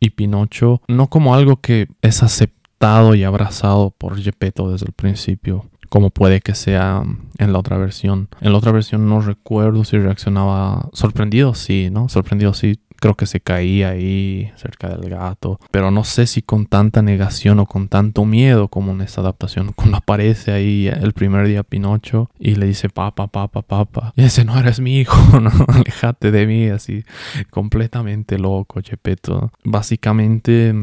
y 0.00 0.10
Pinocho, 0.10 0.82
no 0.88 1.08
como 1.08 1.34
algo 1.34 1.60
que 1.60 1.88
es 2.02 2.22
aceptado 2.22 3.14
y 3.14 3.24
abrazado 3.24 3.90
por 3.96 4.16
Gepetto 4.18 4.70
desde 4.70 4.86
el 4.86 4.92
principio, 4.92 5.66
como 5.88 6.10
puede 6.10 6.40
que 6.40 6.54
sea 6.54 7.02
en 7.38 7.52
la 7.52 7.58
otra 7.58 7.78
versión. 7.78 8.28
En 8.40 8.52
la 8.52 8.58
otra 8.58 8.72
versión 8.72 9.08
no 9.08 9.20
recuerdo 9.20 9.84
si 9.84 9.98
reaccionaba 9.98 10.88
sorprendido, 10.92 11.54
sí, 11.54 11.88
¿no? 11.90 12.08
Sorprendido, 12.08 12.54
sí. 12.54 12.80
Creo 13.00 13.14
que 13.14 13.26
se 13.26 13.38
caía 13.38 13.90
ahí 13.90 14.50
cerca 14.56 14.88
del 14.88 15.08
gato, 15.10 15.60
pero 15.70 15.92
no 15.92 16.02
sé 16.02 16.26
si 16.26 16.42
con 16.42 16.66
tanta 16.66 17.00
negación 17.00 17.60
o 17.60 17.66
con 17.66 17.86
tanto 17.86 18.24
miedo 18.24 18.66
como 18.66 18.90
en 18.90 19.02
esta 19.02 19.20
adaptación. 19.20 19.72
Cuando 19.76 19.98
aparece 19.98 20.50
ahí 20.50 20.88
el 20.88 21.12
primer 21.12 21.46
día 21.46 21.62
Pinocho 21.62 22.28
y 22.40 22.56
le 22.56 22.66
dice 22.66 22.88
papa, 22.88 23.28
papa, 23.28 23.62
papa, 23.62 24.12
y 24.16 24.22
dice 24.22 24.44
no 24.44 24.58
eres 24.58 24.80
mi 24.80 24.98
hijo, 24.98 25.16
no, 25.40 25.52
alejate 25.68 26.32
de 26.32 26.46
mí, 26.48 26.66
así 26.66 27.04
completamente 27.50 28.36
loco, 28.36 28.80
Chepeto. 28.80 29.52
Básicamente 29.62 30.74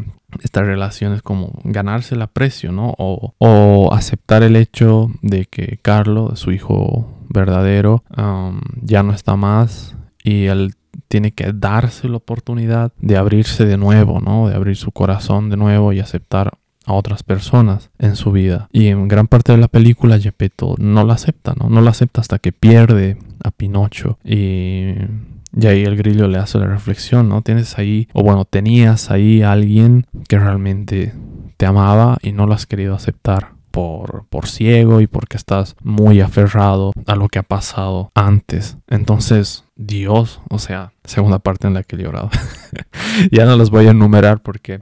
esta 0.42 0.62
relación 0.62 1.14
es 1.14 1.22
como 1.22 1.60
ganarse 1.64 2.16
el 2.16 2.22
aprecio, 2.22 2.72
¿no? 2.72 2.94
O, 2.98 3.94
aceptar 3.94 4.44
el 4.44 4.56
hecho 4.56 5.10
de 5.22 5.46
que 5.46 5.80
Carlos, 5.82 6.40
su 6.40 6.52
hijo 6.52 7.08
verdadero, 7.30 8.04
um, 8.18 8.62
ya 8.82 9.04
no 9.04 9.14
está 9.14 9.36
más 9.36 9.96
y 10.24 10.46
él 10.46 10.74
tiene 11.08 11.32
que 11.32 11.52
darse 11.54 12.10
la 12.10 12.18
oportunidad 12.18 12.92
de 13.00 13.18
abrirse 13.18 13.66
de 13.66 13.78
nuevo, 13.78 14.20
¿no? 14.20 14.50
De 14.50 14.56
abrir 14.56 14.76
su 14.76 14.92
corazón 14.92 15.50
de 15.50 15.58
nuevo 15.58 15.94
y 15.94 16.00
aceptar 16.00 16.58
a 16.86 16.94
otras 16.94 17.24
personas 17.24 17.90
en 18.00 18.16
su 18.16 18.32
vida. 18.32 18.70
Y 18.72 18.88
en 18.88 19.08
gran 19.08 19.28
parte 19.28 19.52
de 19.52 19.58
la 19.58 19.68
película 19.68 20.20
Gepetto 20.20 20.76
no 20.78 21.04
la 21.04 21.14
acepta, 21.14 21.54
¿no? 21.60 21.70
No 21.70 21.82
la 21.82 21.92
acepta 21.92 22.22
hasta 22.22 22.40
que 22.40 22.52
pierde 22.52 23.18
a 23.44 23.52
Pinocho 23.52 24.18
y 24.24 24.94
y 25.56 25.68
ahí 25.68 25.84
el 25.84 25.96
grillo 25.96 26.28
le 26.28 26.38
hace 26.38 26.58
la 26.60 26.68
reflexión, 26.68 27.30
¿no? 27.30 27.42
Tienes 27.42 27.78
ahí, 27.78 28.08
o 28.14 28.24
bueno, 28.24 28.46
tenías 28.46 29.12
ahí 29.12 29.42
alguien 29.42 30.06
que 30.28 30.38
realmente 30.38 31.14
te 31.58 31.66
amaba 31.66 32.18
y 32.22 32.34
no 32.34 32.46
lo 32.46 32.54
has 32.54 32.66
querido 32.66 32.96
aceptar 32.96 33.54
por, 33.72 34.26
por 34.30 34.48
ciego 34.48 35.02
y 35.02 35.08
porque 35.08 35.38
estás 35.38 35.76
muy 35.82 36.22
aferrado 36.22 36.94
a 37.08 37.16
lo 37.16 37.28
que 37.28 37.40
ha 37.40 37.44
pasado 37.44 38.12
antes. 38.16 38.78
Entonces, 38.88 39.66
Dios, 39.76 40.42
o 40.50 40.60
sea, 40.60 40.94
segunda 41.04 41.40
parte 41.40 41.68
en 41.68 41.74
la 41.74 41.84
que 41.84 41.96
he 41.96 42.00
llorado. 42.00 42.30
ya 43.32 43.46
no 43.46 43.56
los 43.58 43.70
voy 43.70 43.88
a 43.88 43.92
enumerar 43.92 44.42
porque, 44.42 44.82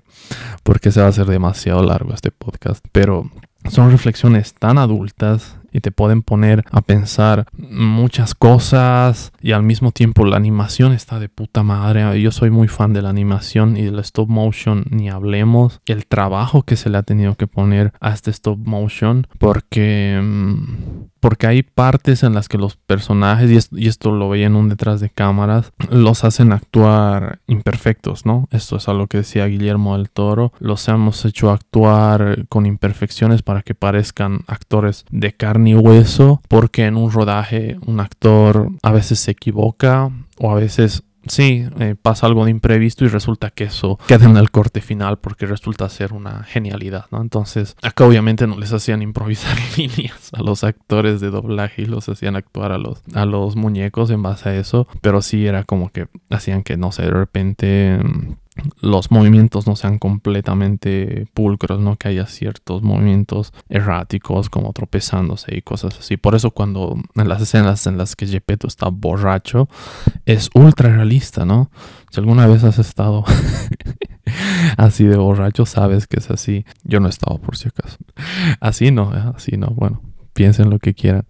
porque 0.63 0.91
se 0.91 0.99
va 0.99 1.07
a 1.07 1.09
hacer 1.09 1.25
demasiado 1.25 1.83
largo 1.83 2.13
este 2.13 2.31
podcast, 2.31 2.85
pero 2.91 3.29
son 3.69 3.91
reflexiones 3.91 4.53
tan 4.53 4.77
adultas 4.77 5.57
y 5.73 5.81
te 5.81 5.91
pueden 5.91 6.21
poner 6.21 6.63
a 6.71 6.81
pensar 6.81 7.47
muchas 7.57 8.35
cosas 8.35 9.33
y 9.41 9.51
al 9.51 9.63
mismo 9.63 9.91
tiempo 9.91 10.25
la 10.25 10.37
animación 10.37 10.93
está 10.93 11.19
de 11.19 11.29
puta 11.29 11.63
madre. 11.63 12.21
Yo 12.21 12.31
soy 12.31 12.51
muy 12.51 12.67
fan 12.67 12.93
de 12.93 13.01
la 13.01 13.09
animación 13.09 13.75
y 13.75 13.81
del 13.81 13.99
stop 13.99 14.29
motion, 14.29 14.85
ni 14.89 15.09
hablemos. 15.09 15.81
El 15.85 16.05
trabajo 16.05 16.63
que 16.63 16.75
se 16.75 16.89
le 16.89 16.97
ha 16.97 17.03
tenido 17.03 17.35
que 17.35 17.47
poner 17.47 17.91
a 17.99 18.13
este 18.13 18.31
stop 18.31 18.59
motion 18.59 19.27
porque... 19.39 20.19
Mm, 20.21 21.12
porque 21.23 21.47
hay 21.47 21.63
partes 21.63 22.21
en 22.23 22.33
las 22.33 22.49
que 22.49 22.57
los 22.57 22.75
personajes, 22.75 23.69
y 23.71 23.87
esto, 23.87 24.11
lo 24.11 24.27
veía 24.27 24.47
en 24.47 24.57
un 24.57 24.67
detrás 24.67 24.99
de 24.99 25.09
cámaras, 25.09 25.71
los 25.89 26.25
hacen 26.25 26.51
actuar 26.51 27.39
imperfectos, 27.47 28.25
¿no? 28.25 28.49
Esto 28.51 28.75
es 28.75 28.89
algo 28.89 29.07
que 29.07 29.19
decía 29.19 29.45
Guillermo 29.45 29.95
del 29.95 30.09
Toro, 30.09 30.51
los 30.59 30.85
hemos 30.89 31.23
hecho 31.23 31.49
actuar 31.49 32.45
con 32.49 32.65
imperfecciones 32.65 33.41
para 33.41 33.61
que 33.61 33.73
parezcan 33.73 34.41
actores 34.47 35.05
de 35.11 35.31
carne 35.31 35.69
y 35.69 35.75
hueso, 35.75 36.41
porque 36.49 36.87
en 36.87 36.97
un 36.97 37.09
rodaje 37.09 37.77
un 37.85 38.01
actor 38.01 38.71
a 38.81 38.91
veces 38.91 39.19
se 39.19 39.31
equivoca 39.31 40.11
o 40.39 40.51
a 40.51 40.55
veces 40.55 41.03
Sí, 41.27 41.65
eh, 41.79 41.95
pasa 42.01 42.27
algo 42.27 42.45
de 42.45 42.51
imprevisto 42.51 43.05
y 43.05 43.07
resulta 43.07 43.49
que 43.49 43.65
eso 43.65 43.97
queda 44.07 44.25
en 44.25 44.37
el 44.37 44.51
corte 44.51 44.81
final 44.81 45.17
porque 45.17 45.45
resulta 45.45 45.87
ser 45.89 46.13
una 46.13 46.43
genialidad, 46.43 47.05
¿no? 47.11 47.21
Entonces, 47.21 47.75
acá 47.81 48.05
obviamente 48.05 48.45
no 48.47 48.57
les 48.57 48.73
hacían 48.73 49.01
improvisar 49.01 49.57
líneas 49.77 50.31
a 50.33 50.41
los 50.41 50.63
actores 50.63 51.21
de 51.21 51.29
doblaje 51.29 51.83
y 51.83 51.85
los 51.85 52.09
hacían 52.09 52.35
actuar 52.35 52.71
a 52.71 52.77
los, 52.77 53.01
a 53.13 53.25
los 53.25 53.55
muñecos 53.55 54.09
en 54.09 54.21
base 54.21 54.49
a 54.49 54.55
eso, 54.55 54.87
pero 55.01 55.21
sí 55.21 55.45
era 55.45 55.63
como 55.63 55.91
que 55.91 56.07
hacían 56.29 56.63
que, 56.63 56.77
no 56.77 56.91
sé, 56.91 57.03
de 57.03 57.11
repente 57.11 57.99
mm, 58.03 58.35
los 58.81 59.11
movimientos 59.11 59.65
no 59.67 59.75
sean 59.75 59.97
completamente 59.97 61.27
pulcros, 61.33 61.79
¿no? 61.79 61.95
Que 61.95 62.09
haya 62.09 62.27
ciertos 62.27 62.83
movimientos 62.83 63.53
erráticos 63.69 64.49
como 64.49 64.73
tropezándose 64.73 65.55
y 65.55 65.61
cosas 65.61 65.97
así. 65.99 66.17
Por 66.17 66.35
eso 66.35 66.51
cuando 66.51 66.97
en 67.15 67.27
las 67.27 67.41
escenas 67.41 67.87
en 67.87 67.97
las 67.97 68.15
que 68.15 68.27
Gepetto 68.27 68.67
está 68.67 68.89
borracho 68.89 69.67
es 70.25 70.49
ultra 70.53 70.89
realista, 70.89 71.45
¿no? 71.45 71.71
Si 72.11 72.19
alguna 72.19 72.45
vez 72.45 72.63
has 72.63 72.77
estado 72.77 73.25
así 74.77 75.05
de 75.05 75.17
borracho, 75.17 75.65
sabes 75.65 76.05
que 76.05 76.19
es 76.19 76.29
así. 76.29 76.65
Yo 76.83 76.99
no 76.99 77.09
estaba 77.09 77.39
por 77.39 77.57
si 77.57 77.69
acaso. 77.69 77.97
Así 78.59 78.91
no, 78.91 79.15
¿eh? 79.15 79.31
así 79.35 79.57
no. 79.57 79.67
Bueno, 79.67 80.01
piensen 80.33 80.69
lo 80.69 80.79
que 80.79 80.93
quieran. 80.93 81.25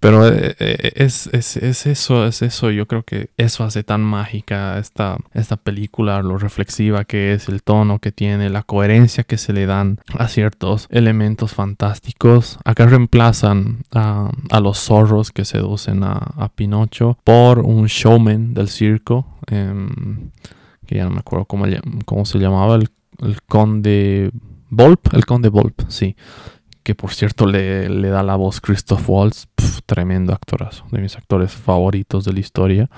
pero 0.00 0.28
eh, 0.28 0.56
eh, 0.58 0.92
es, 0.96 1.28
es, 1.32 1.56
es, 1.56 1.86
eso, 1.86 2.26
es 2.26 2.42
eso. 2.42 2.70
Yo 2.70 2.86
creo 2.86 3.04
que 3.04 3.30
eso 3.36 3.64
hace 3.64 3.82
tan 3.82 4.02
mágica 4.02 4.78
esta, 4.78 5.16
esta 5.32 5.56
película, 5.56 6.22
lo 6.22 6.36
reflexiva 6.38 7.04
que 7.04 7.32
es, 7.32 7.48
el 7.48 7.62
tono 7.62 8.00
que 8.00 8.12
tiene, 8.12 8.50
la 8.50 8.62
coherencia 8.62 9.24
que 9.24 9.38
se 9.38 9.52
le 9.52 9.66
dan 9.66 9.98
a 10.18 10.28
ciertos 10.28 10.88
elementos 10.90 11.54
fantásticos. 11.54 12.58
Acá 12.64 12.86
reemplazan 12.86 13.84
a, 13.92 14.30
a 14.50 14.60
los 14.60 14.78
zorros 14.78 15.30
que 15.30 15.44
seducen 15.44 16.02
a, 16.02 16.12
a, 16.12 16.48
Pinocho 16.48 17.18
por 17.24 17.60
un 17.60 17.86
showman 17.86 18.54
del 18.54 18.68
circo. 18.68 19.38
Em, 19.46 20.30
que 20.86 20.96
ya 20.96 21.04
no 21.04 21.10
me 21.10 21.18
acuerdo 21.18 21.44
cómo, 21.44 21.66
cómo 22.06 22.24
se 22.24 22.38
llamaba, 22.38 22.76
el, 22.76 22.88
el 23.20 23.42
conde 23.42 24.30
Volp, 24.70 25.12
el 25.12 25.26
conde 25.26 25.50
Volp, 25.50 25.82
sí 25.88 26.16
que 26.88 26.94
por 26.94 27.12
cierto 27.12 27.44
le, 27.44 27.86
da 28.08 28.22
la 28.22 28.34
voz 28.36 28.62
Christoph 28.62 29.10
Waltz, 29.10 29.46
tremendo 29.84 30.32
actorazo, 30.32 30.86
de 30.90 31.02
mis 31.02 31.18
actores 31.18 31.52
favoritos 31.52 32.24
de 32.24 32.32
la 32.32 32.40
historia. 32.40 32.88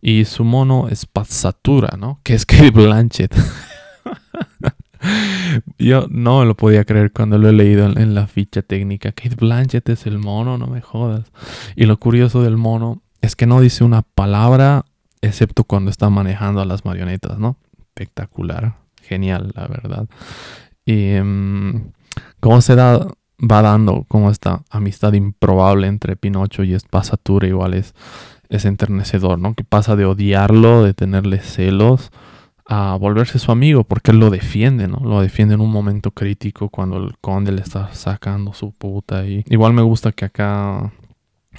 Y 0.00 0.24
su 0.24 0.42
mono 0.42 0.88
es 0.88 1.06
Pazzatura, 1.06 1.96
¿no? 1.96 2.18
Que 2.24 2.34
es 2.34 2.44
Kate 2.46 2.72
Blanchett. 2.72 3.32
Yo 5.78 6.08
no 6.10 6.44
lo 6.44 6.56
podía 6.56 6.84
creer 6.84 7.12
cuando 7.12 7.38
lo 7.38 7.48
he 7.48 7.52
leído 7.52 7.86
en, 7.86 8.12
la 8.12 8.26
ficha 8.26 8.62
técnica. 8.62 9.12
Kate 9.12 9.36
Blanchett 9.36 9.88
es 9.88 10.08
el 10.08 10.18
mono, 10.18 10.58
no 10.58 10.66
me 10.66 10.80
jodas. 10.80 11.30
Y 11.76 11.86
lo 11.86 11.96
curioso 12.00 12.42
del 12.42 12.56
mono 12.56 13.02
es 13.20 13.36
que 13.36 13.46
no 13.46 13.60
dice 13.60 13.84
una 13.84 14.02
palabra 14.02 14.84
excepto 15.20 15.62
cuando 15.62 15.92
está 15.92 16.10
manejando 16.10 16.60
a 16.60 16.64
las 16.64 16.84
marionetas, 16.84 17.38
¿no? 17.38 17.56
Espectacular, 17.78 18.74
genial, 19.00 19.52
la 19.54 19.68
verdad. 19.68 20.08
Y 20.84 21.12
mm, 21.22 21.92
cómo 22.40 22.60
se 22.62 22.74
da 22.74 23.06
va 23.38 23.62
dando 23.62 24.04
como 24.08 24.30
esta 24.30 24.62
amistad 24.70 25.12
improbable 25.12 25.86
entre 25.86 26.16
Pinocho 26.16 26.64
y 26.64 26.74
Espasatura 26.74 27.46
igual 27.46 27.74
es, 27.74 27.94
es 28.48 28.64
enternecedor, 28.64 29.38
¿no? 29.38 29.54
Que 29.54 29.64
pasa 29.64 29.96
de 29.96 30.04
odiarlo, 30.04 30.82
de 30.82 30.94
tenerle 30.94 31.38
celos, 31.38 32.10
a 32.66 32.96
volverse 32.96 33.38
su 33.38 33.50
amigo, 33.50 33.84
porque 33.84 34.10
él 34.10 34.18
lo 34.18 34.30
defiende, 34.30 34.88
¿no? 34.88 34.98
Lo 35.02 35.20
defiende 35.20 35.54
en 35.54 35.60
un 35.60 35.70
momento 35.70 36.10
crítico 36.10 36.68
cuando 36.68 36.98
el 36.98 37.16
conde 37.18 37.52
le 37.52 37.62
está 37.62 37.94
sacando 37.94 38.52
su 38.52 38.72
puta. 38.72 39.26
Y 39.26 39.44
igual 39.48 39.72
me 39.72 39.82
gusta 39.82 40.12
que 40.12 40.26
acá 40.26 40.92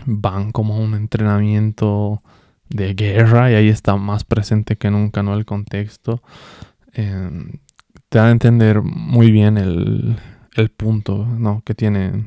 van 0.05 0.51
como 0.51 0.77
un 0.77 0.93
entrenamiento 0.93 2.21
de 2.69 2.93
guerra 2.93 3.51
y 3.51 3.55
ahí 3.55 3.69
está 3.69 3.95
más 3.95 4.23
presente 4.23 4.75
que 4.75 4.91
nunca, 4.91 5.23
¿no? 5.23 5.33
El 5.33 5.45
contexto. 5.45 6.21
Em, 6.93 7.53
te 8.09 8.19
da 8.19 8.27
a 8.27 8.31
entender 8.31 8.81
muy 8.81 9.31
bien 9.31 9.57
el, 9.57 10.17
el 10.59 10.69
punto 10.69 11.25
¿no? 11.25 11.61
que 11.65 11.73
tiene 11.73 12.25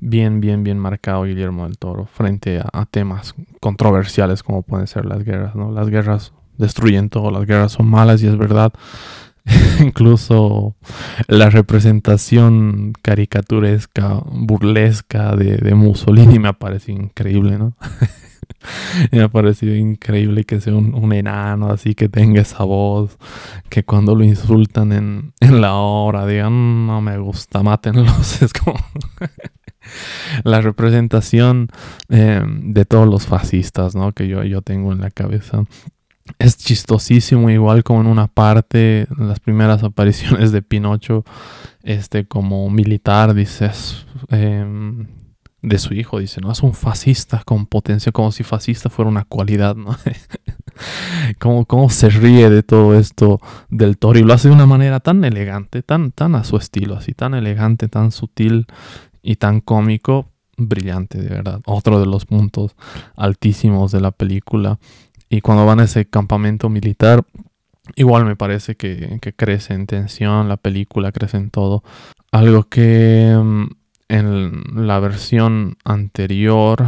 bien, 0.00 0.40
bien, 0.40 0.64
bien 0.64 0.78
marcado 0.78 1.24
Guillermo 1.24 1.64
del 1.64 1.78
Toro 1.78 2.06
frente 2.06 2.60
a, 2.60 2.86
temas 2.86 3.34
controversiales 3.60 4.42
como 4.42 4.62
pueden 4.62 4.86
ser 4.86 5.04
las 5.04 5.24
guerras. 5.24 5.54
¿no? 5.54 5.70
Las 5.70 5.88
guerras 5.88 6.32
destruyen 6.58 7.08
todo, 7.08 7.30
las 7.30 7.46
guerras 7.46 7.72
son 7.72 7.86
malas 7.86 8.22
y 8.22 8.26
es 8.26 8.36
verdad. 8.36 8.72
Incluso 9.80 10.74
la 11.26 11.50
representación 11.50 12.92
caricaturesca, 13.00 14.22
burlesca 14.30 15.34
de, 15.34 15.56
de 15.56 15.74
Mussolini 15.74 16.38
me 16.38 16.52
parece 16.52 16.92
increíble, 16.92 17.58
¿no? 17.58 17.74
me 19.12 19.22
ha 19.22 19.28
parecido 19.28 19.74
increíble 19.74 20.44
que 20.44 20.60
sea 20.60 20.74
un, 20.74 21.12
enano 21.12 21.70
así 21.70 21.94
que 21.94 22.08
tenga 22.08 22.40
esa 22.40 22.64
voz, 22.64 23.18
que 23.68 23.84
cuando 23.84 24.14
lo 24.14 24.24
insultan 24.24 24.92
en, 24.92 25.32
la 25.60 25.74
obra 25.74 26.26
digan 26.26 26.86
no 26.86 27.00
me 27.00 27.18
gusta, 27.18 27.62
mátenlos. 27.62 28.42
Es 28.42 28.52
como 28.52 28.78
la 30.44 30.60
representación 30.60 31.68
eh, 32.08 32.42
de 32.46 32.84
todos 32.84 33.08
los 33.08 33.26
fascistas 33.26 33.94
¿no? 33.94 34.12
que 34.12 34.28
yo, 34.28 34.44
yo 34.44 34.62
tengo 34.62 34.92
en 34.92 35.00
la 35.00 35.10
cabeza. 35.10 35.64
Es 36.38 36.56
chistosísimo, 36.56 37.50
igual 37.50 37.82
como 37.82 38.02
en 38.02 38.06
una 38.06 38.28
parte, 38.28 39.08
en 39.18 39.28
las 39.28 39.40
primeras 39.40 39.82
apariciones 39.82 40.52
de 40.52 40.62
Pinocho, 40.62 41.24
este 41.82 42.26
como 42.26 42.70
militar, 42.70 43.34
dices, 43.34 44.06
eh, 44.28 44.64
de 45.62 45.78
su 45.78 45.94
hijo. 45.94 46.18
Dice, 46.18 46.40
no, 46.40 46.52
es 46.52 46.62
un 46.62 46.74
fascista 46.74 47.42
con 47.44 47.66
potencia, 47.66 48.12
como 48.12 48.32
si 48.32 48.42
fascista 48.42 48.90
fuera 48.90 49.10
una 49.10 49.24
cualidad, 49.24 49.76
¿no? 49.76 49.96
como, 51.38 51.64
cómo 51.66 51.90
se 51.90 52.08
ríe 52.10 52.50
de 52.50 52.62
todo 52.62 52.98
esto 52.98 53.40
del 53.68 53.98
toro 53.98 54.18
y 54.18 54.22
lo 54.22 54.32
hace 54.32 54.48
de 54.48 54.54
una 54.54 54.66
manera 54.66 55.00
tan 55.00 55.24
elegante, 55.24 55.82
tan, 55.82 56.12
tan 56.12 56.34
a 56.34 56.44
su 56.44 56.56
estilo, 56.56 56.96
así 56.96 57.12
tan 57.12 57.34
elegante, 57.34 57.88
tan 57.88 58.12
sutil 58.12 58.66
y 59.22 59.36
tan 59.36 59.60
cómico, 59.60 60.28
brillante, 60.56 61.20
de 61.20 61.28
verdad. 61.28 61.60
Otro 61.66 62.00
de 62.00 62.06
los 62.06 62.26
puntos 62.26 62.74
altísimos 63.16 63.92
de 63.92 64.00
la 64.00 64.10
película. 64.10 64.78
Y 65.28 65.42
cuando 65.42 65.64
van 65.64 65.80
a 65.80 65.84
ese 65.84 66.06
campamento 66.06 66.68
militar, 66.68 67.24
igual 67.96 68.24
me 68.24 68.36
parece 68.36 68.76
que, 68.76 69.18
que 69.20 69.32
crece 69.32 69.74
en 69.74 69.86
tensión, 69.86 70.48
la 70.48 70.56
película 70.56 71.12
crece 71.12 71.36
en 71.36 71.50
todo. 71.50 71.82
Algo 72.32 72.64
que 72.64 73.38
mm, 73.40 73.66
en 74.10 74.86
la 74.86 74.98
versión 74.98 75.78
anterior 75.84 76.84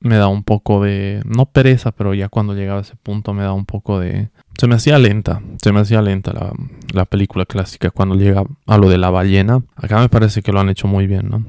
me 0.00 0.16
da 0.16 0.28
un 0.28 0.44
poco 0.44 0.82
de, 0.82 1.22
no 1.24 1.46
pereza, 1.46 1.90
pero 1.90 2.14
ya 2.14 2.28
cuando 2.28 2.54
llegaba 2.54 2.78
a 2.78 2.82
ese 2.82 2.94
punto 2.94 3.34
me 3.34 3.42
da 3.42 3.52
un 3.52 3.66
poco 3.66 3.98
de... 3.98 4.30
Se 4.56 4.68
me 4.68 4.76
hacía 4.76 4.98
lenta, 4.98 5.42
se 5.60 5.72
me 5.72 5.80
hacía 5.80 6.00
lenta 6.00 6.32
la, 6.32 6.52
la 6.92 7.04
película 7.04 7.46
clásica 7.46 7.90
cuando 7.90 8.14
llega 8.14 8.44
a 8.66 8.78
lo 8.78 8.88
de 8.88 8.98
la 8.98 9.10
ballena. 9.10 9.60
Acá 9.74 9.98
me 9.98 10.08
parece 10.08 10.40
que 10.40 10.52
lo 10.52 10.60
han 10.60 10.68
hecho 10.68 10.86
muy 10.86 11.08
bien, 11.08 11.28
¿no? 11.28 11.44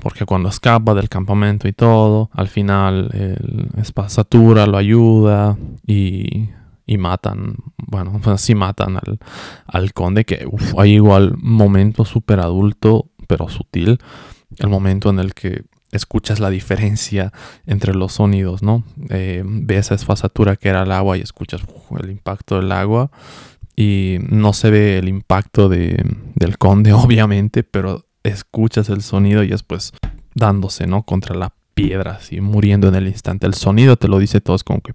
Porque 0.00 0.26
cuando 0.26 0.50
escapa 0.50 0.94
del 0.94 1.08
campamento 1.08 1.66
y 1.66 1.72
todo, 1.72 2.30
al 2.32 2.48
final 2.48 3.10
el 3.12 3.68
Espasatura 3.80 4.66
lo 4.66 4.76
ayuda 4.76 5.56
y, 5.86 6.50
y 6.86 6.98
matan, 6.98 7.56
bueno, 7.78 8.20
pues 8.22 8.40
sí 8.42 8.54
matan 8.54 8.96
al, 8.96 9.18
al 9.66 9.92
conde, 9.94 10.24
que 10.24 10.46
uf, 10.46 10.78
hay 10.78 10.92
igual 10.92 11.36
momento 11.38 12.04
súper 12.04 12.40
adulto 12.40 13.10
pero 13.26 13.48
sutil, 13.48 13.98
el 14.58 14.68
momento 14.68 15.10
en 15.10 15.18
el 15.18 15.34
que 15.34 15.64
escuchas 15.92 16.40
la 16.40 16.50
diferencia 16.50 17.32
entre 17.66 17.94
los 17.94 18.14
sonidos, 18.14 18.62
¿no? 18.62 18.84
Eh, 19.10 19.42
ves 19.44 19.86
esa 19.86 19.94
esfasatura 19.94 20.56
que 20.56 20.68
era 20.68 20.82
el 20.82 20.92
agua 20.92 21.16
y 21.16 21.20
escuchas 21.20 21.62
el 22.02 22.10
impacto 22.10 22.56
del 22.56 22.72
agua 22.72 23.10
y 23.76 24.18
no 24.28 24.52
se 24.52 24.70
ve 24.70 24.98
el 24.98 25.08
impacto 25.08 25.68
de, 25.68 26.04
del 26.34 26.58
conde, 26.58 26.92
obviamente, 26.94 27.62
pero 27.62 28.06
escuchas 28.22 28.88
el 28.88 29.02
sonido 29.02 29.44
y 29.44 29.52
es 29.52 29.62
pues 29.62 29.92
dándose, 30.34 30.86
¿no? 30.86 31.04
Contra 31.04 31.36
la 31.36 31.54
piedra, 31.74 32.12
así 32.12 32.40
muriendo 32.40 32.88
en 32.88 32.94
el 32.94 33.06
instante. 33.06 33.46
El 33.46 33.54
sonido 33.54 33.96
te 33.96 34.08
lo 34.08 34.18
dice 34.18 34.40
todo, 34.40 34.56
es 34.56 34.64
como 34.64 34.80
que 34.80 34.94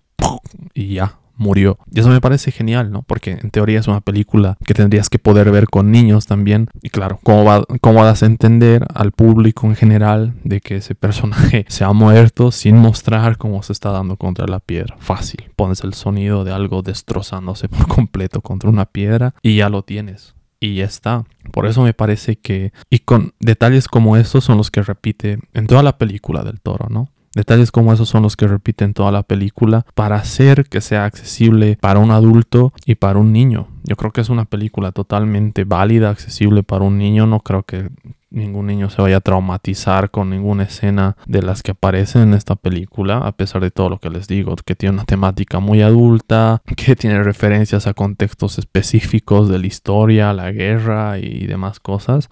y 0.73 0.95
ya, 0.95 1.19
murió. 1.39 1.79
Y 1.91 1.99
eso 1.99 2.09
me 2.09 2.21
parece 2.21 2.51
genial, 2.51 2.91
¿no? 2.91 3.01
Porque 3.03 3.31
en 3.41 3.49
teoría 3.49 3.79
es 3.79 3.87
una 3.87 4.01
película 4.01 4.57
que 4.65 4.73
tendrías 4.73 5.09
que 5.09 5.17
poder 5.17 5.51
ver 5.51 5.67
con 5.67 5.91
niños 5.91 6.27
también. 6.27 6.67
Y 6.83 6.89
claro, 6.89 7.19
¿cómo, 7.23 7.45
va, 7.45 7.65
cómo 7.81 8.01
vas 8.01 8.21
a 8.21 8.27
entender 8.27 8.85
al 8.93 9.11
público 9.11 9.65
en 9.65 9.75
general 9.75 10.33
de 10.43 10.61
que 10.61 10.77
ese 10.77 10.95
personaje 10.95 11.65
se 11.69 11.83
ha 11.83 11.93
muerto 11.93 12.51
sin 12.51 12.77
mostrar 12.77 13.37
cómo 13.37 13.63
se 13.63 13.73
está 13.73 13.91
dando 13.91 14.17
contra 14.17 14.45
la 14.45 14.59
piedra? 14.59 14.95
Fácil. 14.99 15.49
Pones 15.55 15.83
el 15.83 15.93
sonido 15.93 16.43
de 16.43 16.51
algo 16.51 16.81
destrozándose 16.81 17.69
por 17.69 17.87
completo 17.95 18.41
contra 18.41 18.69
una 18.69 18.85
piedra 18.85 19.33
y 19.41 19.57
ya 19.57 19.69
lo 19.69 19.83
tienes 19.83 20.35
y 20.59 20.75
ya 20.75 20.85
está. 20.85 21.25
Por 21.51 21.65
eso 21.65 21.81
me 21.81 21.93
parece 21.93 22.35
que, 22.37 22.73
y 22.89 22.99
con 22.99 23.33
detalles 23.39 23.87
como 23.87 24.17
estos 24.17 24.43
son 24.43 24.57
los 24.57 24.71
que 24.71 24.81
repite 24.81 25.39
en 25.53 25.67
toda 25.67 25.83
la 25.83 25.97
película 25.97 26.43
del 26.43 26.59
toro, 26.59 26.87
¿no? 26.89 27.09
Detalles 27.35 27.71
como 27.71 27.93
esos 27.93 28.09
son 28.09 28.23
los 28.23 28.35
que 28.35 28.47
repiten 28.47 28.93
toda 28.93 29.11
la 29.11 29.23
película 29.23 29.85
para 29.93 30.15
hacer 30.15 30.65
que 30.65 30.81
sea 30.81 31.05
accesible 31.05 31.77
para 31.79 31.99
un 31.99 32.11
adulto 32.11 32.73
y 32.85 32.95
para 32.95 33.19
un 33.19 33.31
niño. 33.31 33.67
Yo 33.83 33.95
creo 33.95 34.11
que 34.11 34.21
es 34.21 34.29
una 34.29 34.45
película 34.45 34.91
totalmente 34.91 35.63
válida, 35.63 36.09
accesible 36.09 36.63
para 36.63 36.85
un 36.85 36.97
niño. 36.97 37.27
No 37.27 37.41
creo 37.41 37.63
que 37.63 37.89
ningún 38.31 38.67
niño 38.67 38.89
se 38.89 39.01
vaya 39.01 39.17
a 39.17 39.21
traumatizar 39.21 40.11
con 40.11 40.29
ninguna 40.29 40.63
escena 40.63 41.17
de 41.25 41.41
las 41.41 41.63
que 41.63 41.71
aparecen 41.71 42.21
en 42.23 42.33
esta 42.33 42.55
película, 42.55 43.17
a 43.17 43.31
pesar 43.31 43.61
de 43.61 43.71
todo 43.71 43.89
lo 43.89 43.99
que 43.99 44.09
les 44.09 44.27
digo, 44.27 44.55
que 44.63 44.75
tiene 44.75 44.93
una 44.93 45.05
temática 45.05 45.59
muy 45.59 45.81
adulta, 45.81 46.61
que 46.75 46.95
tiene 46.95 47.23
referencias 47.23 47.87
a 47.87 47.93
contextos 47.93 48.57
específicos 48.59 49.49
de 49.49 49.59
la 49.59 49.67
historia, 49.67 50.33
la 50.33 50.51
guerra 50.51 51.17
y 51.19 51.47
demás 51.47 51.79
cosas, 51.79 52.29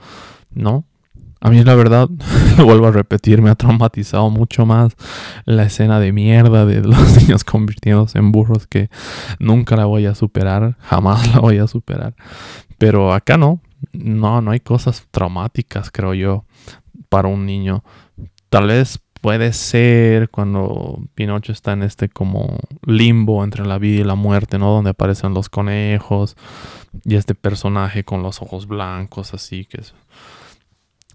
¿no? 0.51 0.85
A 1.39 1.49
mí 1.49 1.63
la 1.63 1.75
verdad, 1.75 2.09
lo 2.57 2.65
vuelvo 2.65 2.87
a 2.87 2.91
repetir, 2.91 3.41
me 3.41 3.49
ha 3.49 3.55
traumatizado 3.55 4.29
mucho 4.29 4.65
más 4.65 4.95
la 5.45 5.63
escena 5.63 5.99
de 5.99 6.11
mierda 6.11 6.65
de 6.65 6.81
los 6.81 7.17
niños 7.21 7.43
convirtiéndose 7.43 8.17
en 8.17 8.31
burros 8.31 8.67
que 8.67 8.89
nunca 9.39 9.75
la 9.75 9.85
voy 9.85 10.05
a 10.05 10.15
superar, 10.15 10.77
jamás 10.81 11.33
la 11.33 11.39
voy 11.39 11.57
a 11.57 11.67
superar. 11.67 12.15
Pero 12.77 13.13
acá 13.13 13.37
no, 13.37 13.61
no, 13.93 14.41
no 14.41 14.51
hay 14.51 14.59
cosas 14.59 15.07
traumáticas, 15.11 15.91
creo 15.91 16.13
yo, 16.13 16.45
para 17.09 17.27
un 17.27 17.45
niño. 17.45 17.83
Tal 18.49 18.67
vez 18.67 18.99
puede 19.21 19.53
ser 19.53 20.29
cuando 20.29 21.01
Pinocho 21.15 21.51
está 21.51 21.73
en 21.73 21.83
este 21.83 22.09
como 22.09 22.57
limbo 22.85 23.43
entre 23.43 23.65
la 23.65 23.77
vida 23.77 24.01
y 24.01 24.03
la 24.03 24.15
muerte, 24.15 24.57
¿no? 24.59 24.71
Donde 24.71 24.91
aparecen 24.91 25.33
los 25.33 25.49
conejos 25.49 26.35
y 27.03 27.15
este 27.15 27.35
personaje 27.35 28.03
con 28.03 28.23
los 28.23 28.41
ojos 28.41 28.67
blancos, 28.67 29.33
así 29.33 29.65
que 29.65 29.81
es 29.81 29.93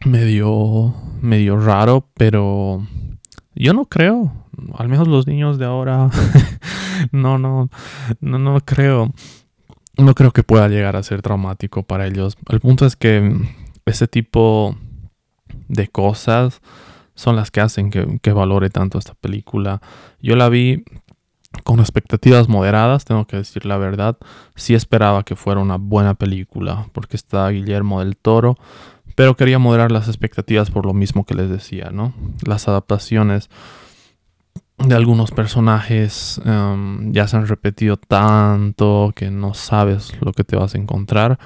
medio, 0.05 0.95
medio 1.21 1.59
raro, 1.59 2.09
pero 2.15 2.87
yo 3.55 3.73
no 3.73 3.87
creo, 3.87 4.33
al 4.77 4.89
menos 4.89 5.09
los 5.09 5.27
niños 5.27 5.59
de 5.59 5.65
ahora, 5.65 6.11
no, 7.13 7.39
no, 7.39 7.69
no, 8.21 8.39
no 8.39 8.61
creo, 8.61 9.13
no 9.97 10.15
creo 10.15 10.33
que 10.33 10.43
pueda 10.43 10.69
llegar 10.69 10.97
a 10.97 11.03
ser 11.03 11.23
traumático 11.23 11.83
para 11.83 12.07
ellos. 12.07 12.37
El 12.49 12.61
punto 12.61 12.87
es 12.87 12.97
que 12.97 13.37
ese 13.87 14.09
tipo 14.09 14.77
de 15.69 15.89
cosas 15.89 16.61
son 17.15 17.37
las 17.37 17.51
que 17.51 17.61
hacen 17.61 17.91
que, 17.91 18.33
valore 18.33 18.71
tanto 18.71 18.99
esta 18.99 19.15
película. 19.15 19.81
Yo 20.21 20.37
la 20.37 20.49
vi 20.49 20.85
con 21.65 21.81
expectativas 21.81 22.49
moderadas, 22.49 23.05
tengo 23.05 23.27
que 23.27 23.37
decir 23.37 23.67
la 23.67 23.77
verdad. 23.77 24.17
Sí 24.57 24.75
esperaba 24.75 25.23
que 25.23 25.37
fuera 25.37 25.61
una 25.61 25.77
buena 25.77 26.15
película, 26.15 26.87
porque 26.93 27.17
está 27.17 27.49
Guillermo 27.51 28.01
del 28.01 28.17
Toro, 28.17 28.57
pero 29.23 29.37
quería 29.37 29.61
moderar 29.61 29.93
las 29.93 30.09
expectativas 30.09 30.73
por 30.73 30.85
lo 30.85 30.95
mismo 30.95 31.25
que 31.25 31.37
les 31.37 31.49
decía, 31.49 31.91
¿no? 31.93 32.13
Las 32.45 32.67
adaptaciones 32.67 33.51
de 34.79 34.97
algunos 34.97 35.31
personajes 35.31 36.41
em, 36.45 37.13
ya 37.13 37.29
se 37.29 37.37
han 37.37 37.47
repetido 37.47 37.97
tanto 37.97 39.13
que 39.15 39.31
no 39.31 39.55
sabes 39.55 40.21
lo 40.21 40.33
que 40.33 40.43
te 40.43 40.57
vas 40.57 40.75
a 40.75 40.79
encontrar. 40.79 41.39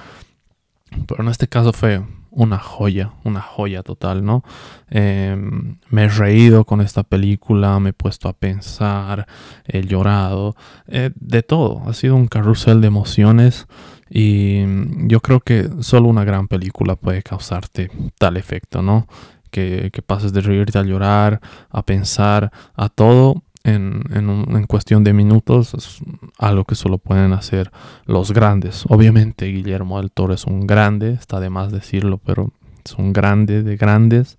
Pero 1.06 1.22
en 1.22 1.28
este 1.28 1.48
caso 1.48 1.74
fue 1.74 2.02
una 2.36 2.58
joya, 2.58 3.12
una 3.24 3.40
joya 3.40 3.82
total, 3.82 4.24
¿no? 4.24 4.44
Em, 4.90 5.78
me 5.88 6.04
he 6.04 6.08
reído 6.08 6.64
con 6.64 6.82
esta 6.82 7.02
película, 7.02 7.80
me 7.80 7.90
he 7.90 7.92
puesto 7.92 8.28
a 8.28 8.34
pensar, 8.34 9.26
he 9.64 9.82
llorado, 9.82 10.54
eh, 10.86 11.10
de 11.14 11.42
todo. 11.42 11.82
Ha 11.88 11.94
sido 11.94 12.14
un 12.14 12.28
carrusel 12.28 12.82
de 12.82 12.88
emociones 12.88 13.66
y 14.10 14.64
yo 15.08 15.20
creo 15.20 15.40
que 15.40 15.68
solo 15.80 16.08
una 16.08 16.24
gran 16.24 16.46
película 16.46 16.94
puede 16.94 17.22
causarte 17.22 17.90
tal 18.18 18.36
efecto, 18.36 18.82
¿no? 18.82 19.06
Que, 19.50 19.90
que 19.90 20.02
pases 20.02 20.34
de 20.34 20.42
reírte 20.42 20.78
a 20.78 20.82
llorar, 20.82 21.40
a 21.70 21.82
pensar, 21.82 22.52
a 22.74 22.90
todo 22.90 23.42
en, 23.66 24.66
cuestión 24.66 25.04
de 25.04 25.12
minutos 25.12 25.74
es 25.74 26.00
algo 26.38 26.64
que 26.64 26.74
solo 26.74 26.98
pueden 26.98 27.32
hacer 27.32 27.70
los 28.04 28.32
grandes. 28.32 28.84
Obviamente 28.88 29.46
Guillermo 29.46 29.98
del 29.98 30.10
Toro 30.10 30.34
es 30.34 30.44
un 30.44 30.66
grande, 30.66 31.12
está 31.12 31.40
de 31.40 31.50
más 31.50 31.72
decirlo, 31.72 32.18
pero 32.18 32.52
son 32.86 33.12
grandes 33.12 33.64
de 33.64 33.76
grandes. 33.76 34.38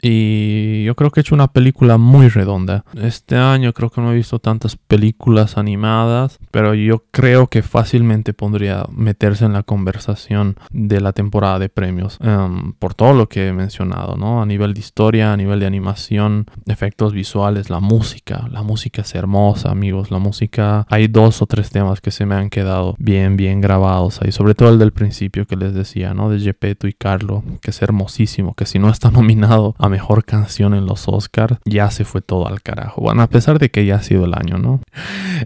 Y 0.00 0.84
yo 0.84 0.94
creo 0.94 1.10
que 1.10 1.20
he 1.20 1.22
hecho 1.22 1.34
una 1.34 1.48
película 1.48 1.98
muy 1.98 2.28
redonda. 2.28 2.84
Este 2.94 3.36
año 3.36 3.72
creo 3.72 3.90
que 3.90 4.00
no 4.00 4.12
he 4.12 4.14
visto 4.14 4.38
tantas 4.38 4.76
películas 4.76 5.58
animadas, 5.58 6.38
pero 6.50 6.74
yo 6.74 7.04
creo 7.10 7.48
que 7.48 7.62
fácilmente 7.62 8.32
podría 8.32 8.86
meterse 8.90 9.44
en 9.44 9.52
la 9.52 9.62
conversación 9.62 10.56
de 10.70 11.00
la 11.00 11.12
temporada 11.12 11.58
de 11.58 11.68
premios. 11.68 12.18
Em, 12.20 12.72
por 12.74 12.94
todo 12.94 13.14
lo 13.14 13.28
que 13.28 13.48
he 13.48 13.52
mencionado, 13.52 14.16
¿no? 14.16 14.42
A 14.42 14.46
nivel 14.46 14.74
de 14.74 14.80
historia, 14.80 15.32
a 15.32 15.36
nivel 15.36 15.60
de 15.60 15.66
animación, 15.66 16.46
efectos 16.66 17.12
visuales, 17.12 17.70
la 17.70 17.80
música. 17.80 18.48
La 18.50 18.62
música 18.62 19.02
es 19.02 19.14
hermosa, 19.14 19.70
amigos. 19.70 20.10
La 20.10 20.18
música, 20.18 20.86
hay 20.88 21.08
dos 21.08 21.42
o 21.42 21.46
tres 21.46 21.70
temas 21.70 22.00
que 22.00 22.10
se 22.10 22.26
me 22.26 22.34
han 22.34 22.50
quedado 22.50 22.94
bien, 22.98 23.36
bien 23.36 23.60
grabados 23.60 24.20
ahí. 24.22 24.32
Sobre 24.32 24.54
todo 24.54 24.68
el 24.70 24.78
del 24.78 24.92
principio 24.92 25.46
que 25.46 25.56
les 25.56 25.74
decía, 25.74 26.14
¿no? 26.14 26.30
De 26.30 26.38
Gepetto 26.38 26.86
y 26.86 26.92
Carlo, 26.92 27.42
que 27.60 27.72
se 27.72 27.85
hermosísimo, 27.86 28.54
que 28.54 28.66
si 28.66 28.78
no 28.78 28.90
está 28.90 29.10
nominado 29.16 29.74
a 29.78 29.88
mejor 29.88 30.24
canción 30.24 30.74
en 30.74 30.86
los 30.86 31.08
Oscars, 31.08 31.58
ya 31.64 31.90
se 31.90 32.04
fue 32.04 32.20
todo 32.20 32.46
al 32.48 32.62
carajo. 32.62 33.00
Bueno, 33.00 33.22
a 33.22 33.28
pesar 33.28 33.58
de 33.58 33.70
que 33.70 33.86
ya 33.86 33.96
ha 33.96 34.02
sido 34.02 34.24
el 34.24 34.34
año, 34.34 34.58
¿no? 34.58 34.80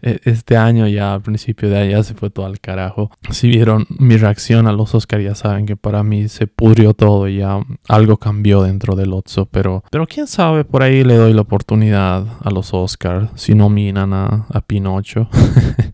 E, 0.03 0.20
este 0.24 0.57
año 0.57 0.87
ya 0.87 1.14
al 1.14 1.20
principio 1.20 1.68
de 1.68 1.79
año 1.79 1.90
ya 1.90 2.03
se 2.03 2.14
fue 2.14 2.31
todo 2.31 2.46
al 2.46 2.61
carajo. 2.61 3.11
Si 3.31 3.48
vieron 3.48 3.87
mi 3.98 4.16
reacción 4.16 4.66
a 4.66 4.72
los 4.72 4.94
Oscars, 4.94 5.24
ya 5.24 5.35
saben 5.35 5.66
que 5.66 5.76
para 5.76 6.03
mí 6.03 6.29
se 6.29 6.46
pudrió 6.46 6.94
todo 6.94 7.29
y 7.29 7.38
ya 7.38 7.59
algo 7.88 8.16
cambió 8.16 8.62
dentro 8.62 8.94
del 8.94 9.12
Otso, 9.12 9.46
pero, 9.46 9.83
pero 9.90 10.07
quién 10.07 10.26
sabe, 10.26 10.64
por 10.64 10.83
ahí 10.83 11.05
le 11.05 11.16
doy 11.16 11.33
la 11.33 11.42
oportunidad 11.42 12.24
a 12.40 12.50
los 12.50 12.72
Oscars 12.72 13.31
si 13.35 13.55
nominan 13.55 14.12
a, 14.12 14.46
a 14.48 14.61
Pinocho. 14.61 15.29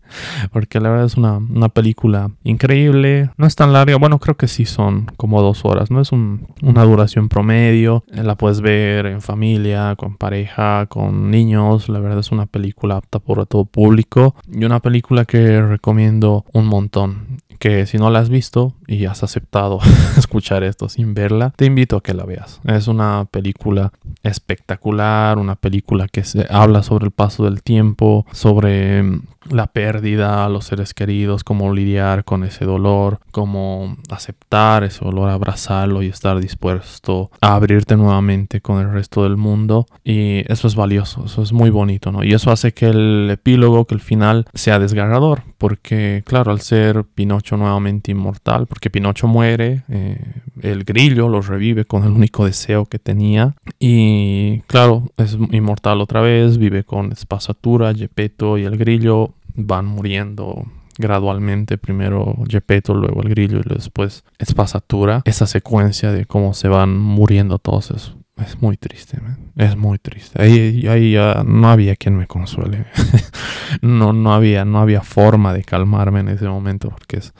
Porque 0.51 0.79
la 0.79 0.89
verdad 0.89 1.05
es 1.05 1.17
una, 1.17 1.37
una, 1.37 1.69
película 1.69 2.31
increíble. 2.43 3.29
No 3.37 3.45
es 3.45 3.55
tan 3.55 3.73
larga. 3.73 3.97
Bueno, 3.97 4.19
creo 4.19 4.35
que 4.35 4.47
sí 4.47 4.65
son 4.65 5.05
como 5.17 5.41
dos 5.41 5.65
horas. 5.65 5.91
No 5.91 6.01
es 6.01 6.11
un, 6.11 6.47
una 6.61 6.83
duración 6.83 7.29
promedio. 7.29 8.03
La 8.07 8.35
puedes 8.35 8.61
ver 8.61 9.05
en 9.05 9.21
familia, 9.21 9.95
con 9.95 10.15
pareja, 10.15 10.85
con 10.87 11.31
niños. 11.31 11.89
La 11.89 11.99
verdad 11.99 12.19
es 12.19 12.31
una 12.31 12.45
película 12.45 12.97
apta 12.97 13.19
por 13.19 13.45
todo 13.45 13.65
público. 13.65 14.35
Y 14.51 14.65
una 14.65 14.79
película 14.79 15.25
que 15.25 15.61
recomiendo 15.61 16.45
un 16.53 16.67
montón 16.67 17.37
que 17.57 17.85
si 17.85 17.97
no 17.97 18.09
la 18.09 18.19
has 18.19 18.29
visto 18.29 18.73
y 18.87 19.05
has 19.05 19.23
aceptado 19.23 19.79
escuchar 20.17 20.63
esto 20.63 20.89
sin 20.89 21.13
verla, 21.13 21.53
te 21.55 21.65
invito 21.65 21.97
a 21.97 22.01
que 22.01 22.13
la 22.13 22.25
veas. 22.25 22.61
Es 22.65 22.87
una 22.87 23.25
película 23.29 23.91
espectacular, 24.23 25.37
una 25.37 25.55
película 25.55 26.07
que 26.07 26.23
se 26.23 26.45
habla 26.49 26.83
sobre 26.83 27.05
el 27.05 27.11
paso 27.11 27.45
del 27.45 27.63
tiempo, 27.63 28.25
sobre 28.31 29.03
mm, 29.03 29.21
la 29.51 29.67
pérdida, 29.67 30.47
los 30.49 30.65
seres 30.65 30.93
queridos, 30.93 31.43
cómo 31.43 31.73
lidiar 31.73 32.23
con 32.23 32.43
ese 32.43 32.65
dolor, 32.65 33.19
cómo 33.31 33.97
aceptar 34.09 34.83
ese 34.83 35.03
dolor, 35.03 35.29
abrazarlo 35.29 36.01
y 36.03 36.07
estar 36.07 36.39
dispuesto 36.39 37.31
a 37.41 37.55
abrirte 37.55 37.95
nuevamente 37.95 38.61
con 38.61 38.79
el 38.79 38.91
resto 38.91 39.23
del 39.23 39.37
mundo. 39.37 39.85
Y 40.03 40.43
eso 40.51 40.67
es 40.67 40.75
valioso, 40.75 41.25
eso 41.25 41.41
es 41.41 41.53
muy 41.53 41.69
bonito, 41.69 42.11
¿no? 42.11 42.23
Y 42.23 42.33
eso 42.33 42.51
hace 42.51 42.73
que 42.73 42.87
el 42.87 43.29
epílogo, 43.31 43.85
que 43.85 43.95
el 43.95 44.01
final 44.01 44.45
sea 44.53 44.79
desgarrador, 44.79 45.43
porque 45.57 46.23
claro, 46.25 46.51
al 46.51 46.61
ser 46.61 47.03
Pinocho 47.03 47.57
nuevamente 47.57 48.11
inmortal, 48.11 48.67
porque 48.67 48.89
Pinocho 48.89 49.27
muere, 49.27 49.83
eh, 49.89 50.19
el 50.61 50.83
grillo 50.83 51.29
lo 51.29 51.41
revive 51.41 51.85
con 51.85 52.03
el 52.03 52.11
único 52.11 52.45
deseo 52.45 52.85
que 52.85 52.99
tenía 52.99 53.55
y 53.79 54.61
claro, 54.67 55.03
es 55.17 55.37
inmortal 55.51 56.01
otra 56.01 56.21
vez, 56.21 56.57
vive 56.57 56.83
con 56.83 57.11
Espasatura, 57.11 57.93
Gepetto 57.93 58.57
y 58.57 58.63
el 58.63 58.77
grillo 58.77 59.33
van 59.57 59.85
muriendo 59.85 60.65
gradualmente, 60.97 61.77
primero 61.77 62.35
Gepetto, 62.47 62.93
luego 62.93 63.21
el 63.21 63.29
grillo 63.29 63.59
y 63.59 63.73
después 63.73 64.23
Espasatura. 64.37 65.21
Esa 65.25 65.47
secuencia 65.47 66.11
de 66.11 66.25
cómo 66.25 66.53
se 66.53 66.67
van 66.67 66.97
muriendo 66.97 67.59
todos 67.59 67.91
es, 67.91 68.13
es 68.37 68.61
muy 68.61 68.77
triste, 68.77 69.19
es 69.55 69.75
muy 69.75 69.99
triste. 69.99 70.41
Ahí, 70.41 70.87
ahí 70.87 71.13
ya 71.13 71.43
no 71.45 71.69
había 71.69 71.95
quien 71.95 72.15
me 72.15 72.27
consuele. 72.27 72.85
no, 73.81 74.13
no, 74.13 74.33
había, 74.33 74.63
no 74.63 74.79
había 74.79 75.01
forma 75.01 75.53
de 75.53 75.63
calmarme 75.63 76.21
en 76.21 76.29
ese 76.29 76.47
momento 76.47 76.89
porque 76.89 77.17
es, 77.17 77.33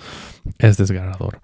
es 0.57 0.77
desgarrador. 0.77 1.39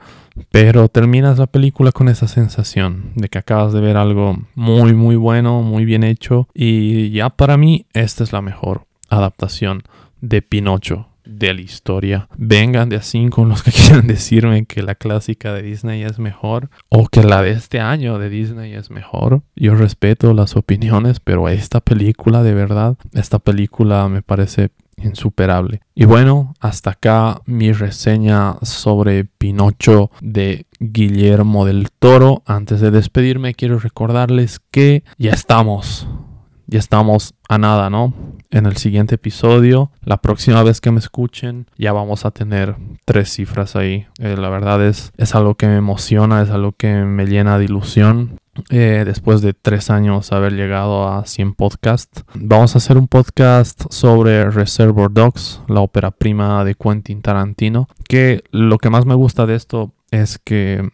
Pero 0.49 0.87
terminas 0.89 1.37
la 1.37 1.45
película 1.47 1.91
con 1.91 2.09
esa 2.09 2.27
sensación 2.27 3.11
de 3.15 3.29
que 3.29 3.37
acabas 3.37 3.71
de 3.73 3.81
ver 3.81 3.97
algo 3.97 4.37
muy, 4.55 4.93
muy 4.93 5.15
bueno, 5.15 5.61
muy 5.61 5.85
bien 5.85 6.03
hecho. 6.03 6.47
Y 6.55 7.11
ya 7.11 7.29
para 7.29 7.57
mí, 7.57 7.85
esta 7.93 8.23
es 8.23 8.33
la 8.33 8.41
mejor 8.41 8.87
adaptación 9.09 9.83
de 10.23 10.41
Pinocho 10.41 11.09
de 11.25 11.53
la 11.53 11.61
historia. 11.61 12.27
Vengan 12.37 12.89
de 12.89 12.95
a 12.95 13.01
cinco 13.01 13.45
los 13.45 13.61
que 13.61 13.71
quieran 13.73 14.07
decirme 14.07 14.65
que 14.65 14.81
la 14.81 14.95
clásica 14.95 15.53
de 15.53 15.61
Disney 15.61 16.03
es 16.03 16.17
mejor 16.17 16.69
o 16.89 17.07
que 17.07 17.23
la 17.23 17.41
de 17.41 17.51
este 17.51 17.79
año 17.79 18.17
de 18.17 18.29
Disney 18.29 18.73
es 18.73 18.89
mejor. 18.89 19.41
Yo 19.55 19.75
respeto 19.75 20.33
las 20.33 20.55
opiniones, 20.55 21.19
pero 21.19 21.49
esta 21.49 21.81
película 21.81 22.41
de 22.41 22.53
verdad, 22.53 22.97
esta 23.13 23.39
película 23.39 24.07
me 24.07 24.21
parece 24.21 24.71
insuperable. 24.97 25.81
Y 25.95 26.05
bueno, 26.05 26.53
hasta 26.59 26.91
acá 26.91 27.41
mi 27.45 27.73
reseña 27.73 28.55
sobre 28.61 29.25
Pinocho 29.25 30.11
de 30.21 30.67
Guillermo 30.79 31.65
del 31.65 31.91
Toro. 31.91 32.43
Antes 32.45 32.79
de 32.79 32.91
despedirme, 32.91 33.55
quiero 33.55 33.79
recordarles 33.79 34.61
que 34.71 35.03
ya 35.17 35.31
estamos, 35.31 36.07
ya 36.73 36.79
estamos 36.79 37.35
a 37.49 37.59
nada, 37.59 37.91
¿no? 37.91 38.15
En 38.49 38.65
el 38.65 38.77
siguiente 38.77 39.15
episodio, 39.15 39.91
la 40.03 40.17
próxima 40.17 40.63
vez 40.63 40.81
que 40.81 40.89
me 40.89 40.97
escuchen, 40.97 41.67
ya 41.77 41.93
vamos 41.93 42.25
a 42.25 42.31
tener 42.31 42.75
tres 43.05 43.31
cifras 43.31 43.75
ahí. 43.75 44.07
Eh, 44.17 44.35
la 44.35 44.49
verdad 44.49 44.83
es, 44.83 45.11
es 45.17 45.35
algo 45.35 45.53
que 45.53 45.67
me 45.67 45.77
emociona, 45.77 46.41
es 46.41 46.49
algo 46.49 46.71
que 46.71 46.91
me 47.03 47.27
llena 47.27 47.59
de 47.59 47.65
ilusión. 47.65 48.39
Eh, 48.69 49.03
después 49.05 49.41
de 49.41 49.53
tres 49.53 49.91
años 49.91 50.31
haber 50.31 50.53
llegado 50.53 51.07
a 51.07 51.27
100 51.27 51.53
podcasts. 51.53 52.23
Vamos 52.33 52.73
a 52.73 52.79
hacer 52.79 52.97
un 52.97 53.07
podcast 53.07 53.83
sobre 53.91 54.49
Reservoir 54.49 55.11
Dogs, 55.11 55.61
la 55.67 55.81
ópera 55.81 56.09
prima 56.09 56.63
de 56.63 56.73
Quentin 56.73 57.21
Tarantino, 57.21 57.87
que 58.07 58.43
lo 58.49 58.79
que 58.79 58.89
más 58.89 59.05
me 59.05 59.15
gusta 59.15 59.45
de 59.45 59.55
esto 59.55 59.93
es 60.09 60.39
que 60.39 60.89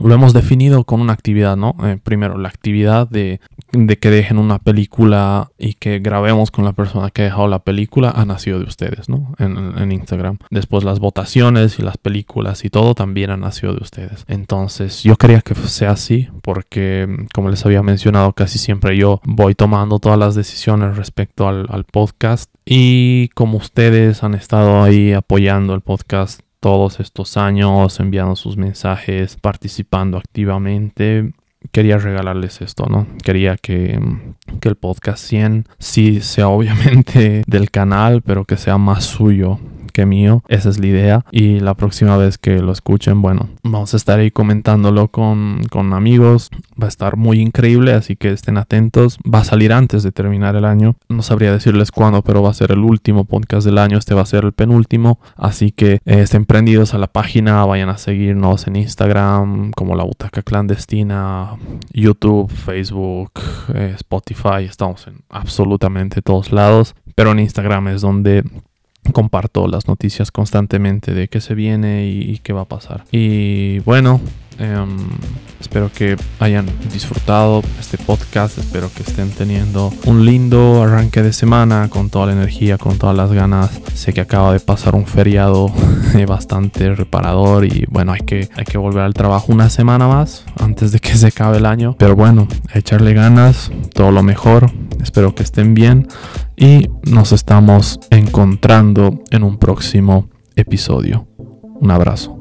lo 0.00 0.14
hemos 0.14 0.32
definido 0.32 0.84
con 0.84 1.00
una 1.00 1.12
actividad, 1.12 1.56
¿no? 1.56 1.76
Eh, 1.82 1.98
primero, 2.02 2.38
la 2.38 2.48
actividad 2.48 3.08
de, 3.08 3.40
que 4.00 4.10
dejen 4.10 4.38
una 4.38 4.58
película 4.58 5.50
y 5.58 5.74
que 5.74 5.98
grabemos 5.98 6.50
con 6.50 6.64
la 6.64 6.72
persona 6.72 7.10
que 7.10 7.22
ha 7.22 7.24
dejado 7.26 7.48
la 7.48 7.60
película 7.60 8.10
ha 8.10 8.24
nacido 8.24 8.58
de 8.58 8.64
ustedes, 8.64 9.08
¿no? 9.08 9.34
En, 9.38 9.90
Instagram. 9.90 10.38
Después 10.50 10.84
las 10.84 11.00
votaciones 11.00 11.78
y 11.78 11.82
las 11.82 11.98
películas 11.98 12.64
y 12.64 12.70
todo 12.70 12.94
también 12.94 13.30
han 13.30 13.40
nacido 13.40 13.74
de 13.74 13.82
ustedes. 13.82 14.24
Entonces, 14.28 15.02
yo 15.02 15.16
quería 15.16 15.40
que 15.40 15.54
sea 15.54 15.92
así 15.92 16.28
porque, 16.42 17.26
como 17.34 17.50
les 17.50 17.64
había 17.66 17.82
mencionado, 17.82 18.32
casi 18.32 18.58
siempre 18.58 18.96
yo 18.96 19.20
voy 19.24 19.54
tomando 19.54 19.98
todas 19.98 20.18
las 20.18 20.34
decisiones 20.34 20.96
respecto 20.96 21.48
al 21.48 21.84
podcast 21.90 22.50
y 22.64 23.28
como 23.30 23.58
ustedes 23.58 24.22
han 24.22 24.34
estado 24.34 24.82
ahí 24.82 25.12
apoyando 25.12 25.74
el 25.74 25.80
podcast 25.80 26.40
todos 26.60 27.00
estos 27.00 27.36
años, 27.36 27.98
enviando 28.00 28.36
sus 28.36 28.56
mensajes, 28.56 29.36
participando 29.36 30.18
activamente. 30.18 31.32
Quería 31.72 31.98
regalarles 31.98 32.60
esto, 32.62 32.86
¿no? 32.86 33.06
Quería 33.22 33.56
que, 33.56 33.98
que 34.60 34.68
el 34.68 34.76
podcast 34.76 35.24
100 35.24 35.66
sí 35.78 36.20
sea 36.20 36.48
obviamente 36.48 37.42
del 37.46 37.70
canal, 37.70 38.22
pero 38.22 38.44
que 38.44 38.56
sea 38.56 38.78
más 38.78 39.04
suyo, 39.04 39.58
que 39.92 40.06
mío. 40.06 40.42
Esa 40.48 40.68
es 40.68 40.78
la 40.78 40.86
idea. 40.86 41.24
Y 41.30 41.60
la 41.60 41.74
próxima 41.74 42.16
vez 42.16 42.38
que 42.38 42.60
lo 42.60 42.72
escuchen, 42.72 43.22
bueno, 43.22 43.48
vamos 43.62 43.94
a 43.94 43.96
estar 43.96 44.18
ahí 44.18 44.30
comentándolo 44.30 45.08
con, 45.08 45.62
con 45.70 45.92
amigos. 45.92 46.50
Va 46.80 46.86
a 46.86 46.88
estar 46.88 47.16
muy 47.16 47.40
increíble, 47.40 47.92
así 47.92 48.16
que 48.16 48.30
estén 48.30 48.56
atentos. 48.56 49.18
Va 49.22 49.40
a 49.40 49.44
salir 49.44 49.72
antes 49.72 50.02
de 50.02 50.12
terminar 50.12 50.56
el 50.56 50.64
año. 50.64 50.96
No 51.08 51.22
sabría 51.22 51.52
decirles 51.52 51.90
cuándo, 51.90 52.22
pero 52.22 52.42
va 52.42 52.50
a 52.50 52.54
ser 52.54 52.72
el 52.72 52.80
último 52.80 53.24
podcast 53.24 53.66
del 53.66 53.78
año. 53.78 53.98
Este 53.98 54.14
va 54.14 54.22
a 54.22 54.26
ser 54.26 54.44
el 54.44 54.52
penúltimo. 54.52 55.18
Así 55.36 55.72
que 55.72 56.00
eh, 56.04 56.20
estén 56.20 56.44
prendidos 56.44 56.94
a 56.94 56.98
la 56.98 57.06
página. 57.06 57.64
Vayan 57.64 57.88
a 57.88 57.98
seguirnos 57.98 58.66
en 58.66 58.76
Instagram, 58.76 59.72
como 59.72 59.94
la 59.94 60.04
butaca 60.04 60.42
clandestina, 60.42 61.56
YouTube, 61.92 62.50
Facebook, 62.50 63.32
eh, 63.74 63.94
Spotify. 63.96 64.64
Estamos 64.64 65.06
en 65.06 65.20
absolutamente 65.28 66.22
todos 66.22 66.52
lados. 66.52 66.94
Pero 67.14 67.32
en 67.32 67.40
Instagram 67.40 67.88
es 67.88 68.00
donde 68.00 68.44
comparto 69.12 69.66
las 69.66 69.88
noticias 69.88 70.30
constantemente 70.30 71.14
de 71.14 71.28
qué 71.28 71.40
se 71.40 71.54
viene 71.54 72.06
y, 72.06 72.38
qué 72.38 72.52
va 72.52 72.62
a 72.62 72.66
pasar. 72.66 73.04
Y 73.10 73.80
bueno, 73.80 74.20
em, 74.58 74.96
espero 75.60 75.90
que 75.92 76.16
hayan 76.38 76.66
disfrutado 76.92 77.62
este 77.78 77.98
podcast, 77.98 78.58
espero 78.58 78.90
que 78.94 79.02
estén 79.02 79.30
teniendo 79.30 79.92
un 80.06 80.24
lindo 80.24 80.82
arranque 80.82 81.22
de 81.22 81.32
semana 81.32 81.88
con 81.90 82.10
toda 82.10 82.26
la 82.26 82.32
energía, 82.32 82.78
con 82.78 82.98
todas 82.98 83.16
las 83.16 83.32
ganas. 83.32 83.80
Sé 83.94 84.12
que 84.12 84.20
acaba 84.20 84.52
de 84.52 84.60
pasar 84.60 84.94
un 84.94 85.06
feriado 85.06 85.72
bastante 86.28 86.94
reparador 86.94 87.64
y 87.64 87.86
bueno, 87.90 88.12
hay 88.12 88.20
que, 88.20 88.48
hay 88.54 88.64
que 88.64 88.78
volver 88.78 89.02
al 89.02 89.14
trabajo 89.14 89.52
una 89.52 89.70
semana 89.70 90.08
más 90.08 90.44
antes 90.58 90.92
de 90.92 91.00
que 91.00 91.14
se 91.14 91.28
acabe 91.28 91.58
el 91.58 91.66
año. 91.66 91.96
Pero 91.98 92.16
bueno, 92.16 92.48
echarle 92.74 93.14
ganas, 93.14 93.70
todo 93.94 94.10
lo 94.10 94.22
mejor. 94.22 94.70
Espero 95.02 95.34
que 95.34 95.42
estén 95.42 95.74
bien 95.74 96.08
y 96.56 96.88
nos 97.04 97.32
estamos 97.32 98.00
encontrando 98.10 99.22
en 99.30 99.42
un 99.42 99.58
próximo 99.58 100.28
episodio. 100.56 101.26
Un 101.80 101.90
abrazo. 101.90 102.39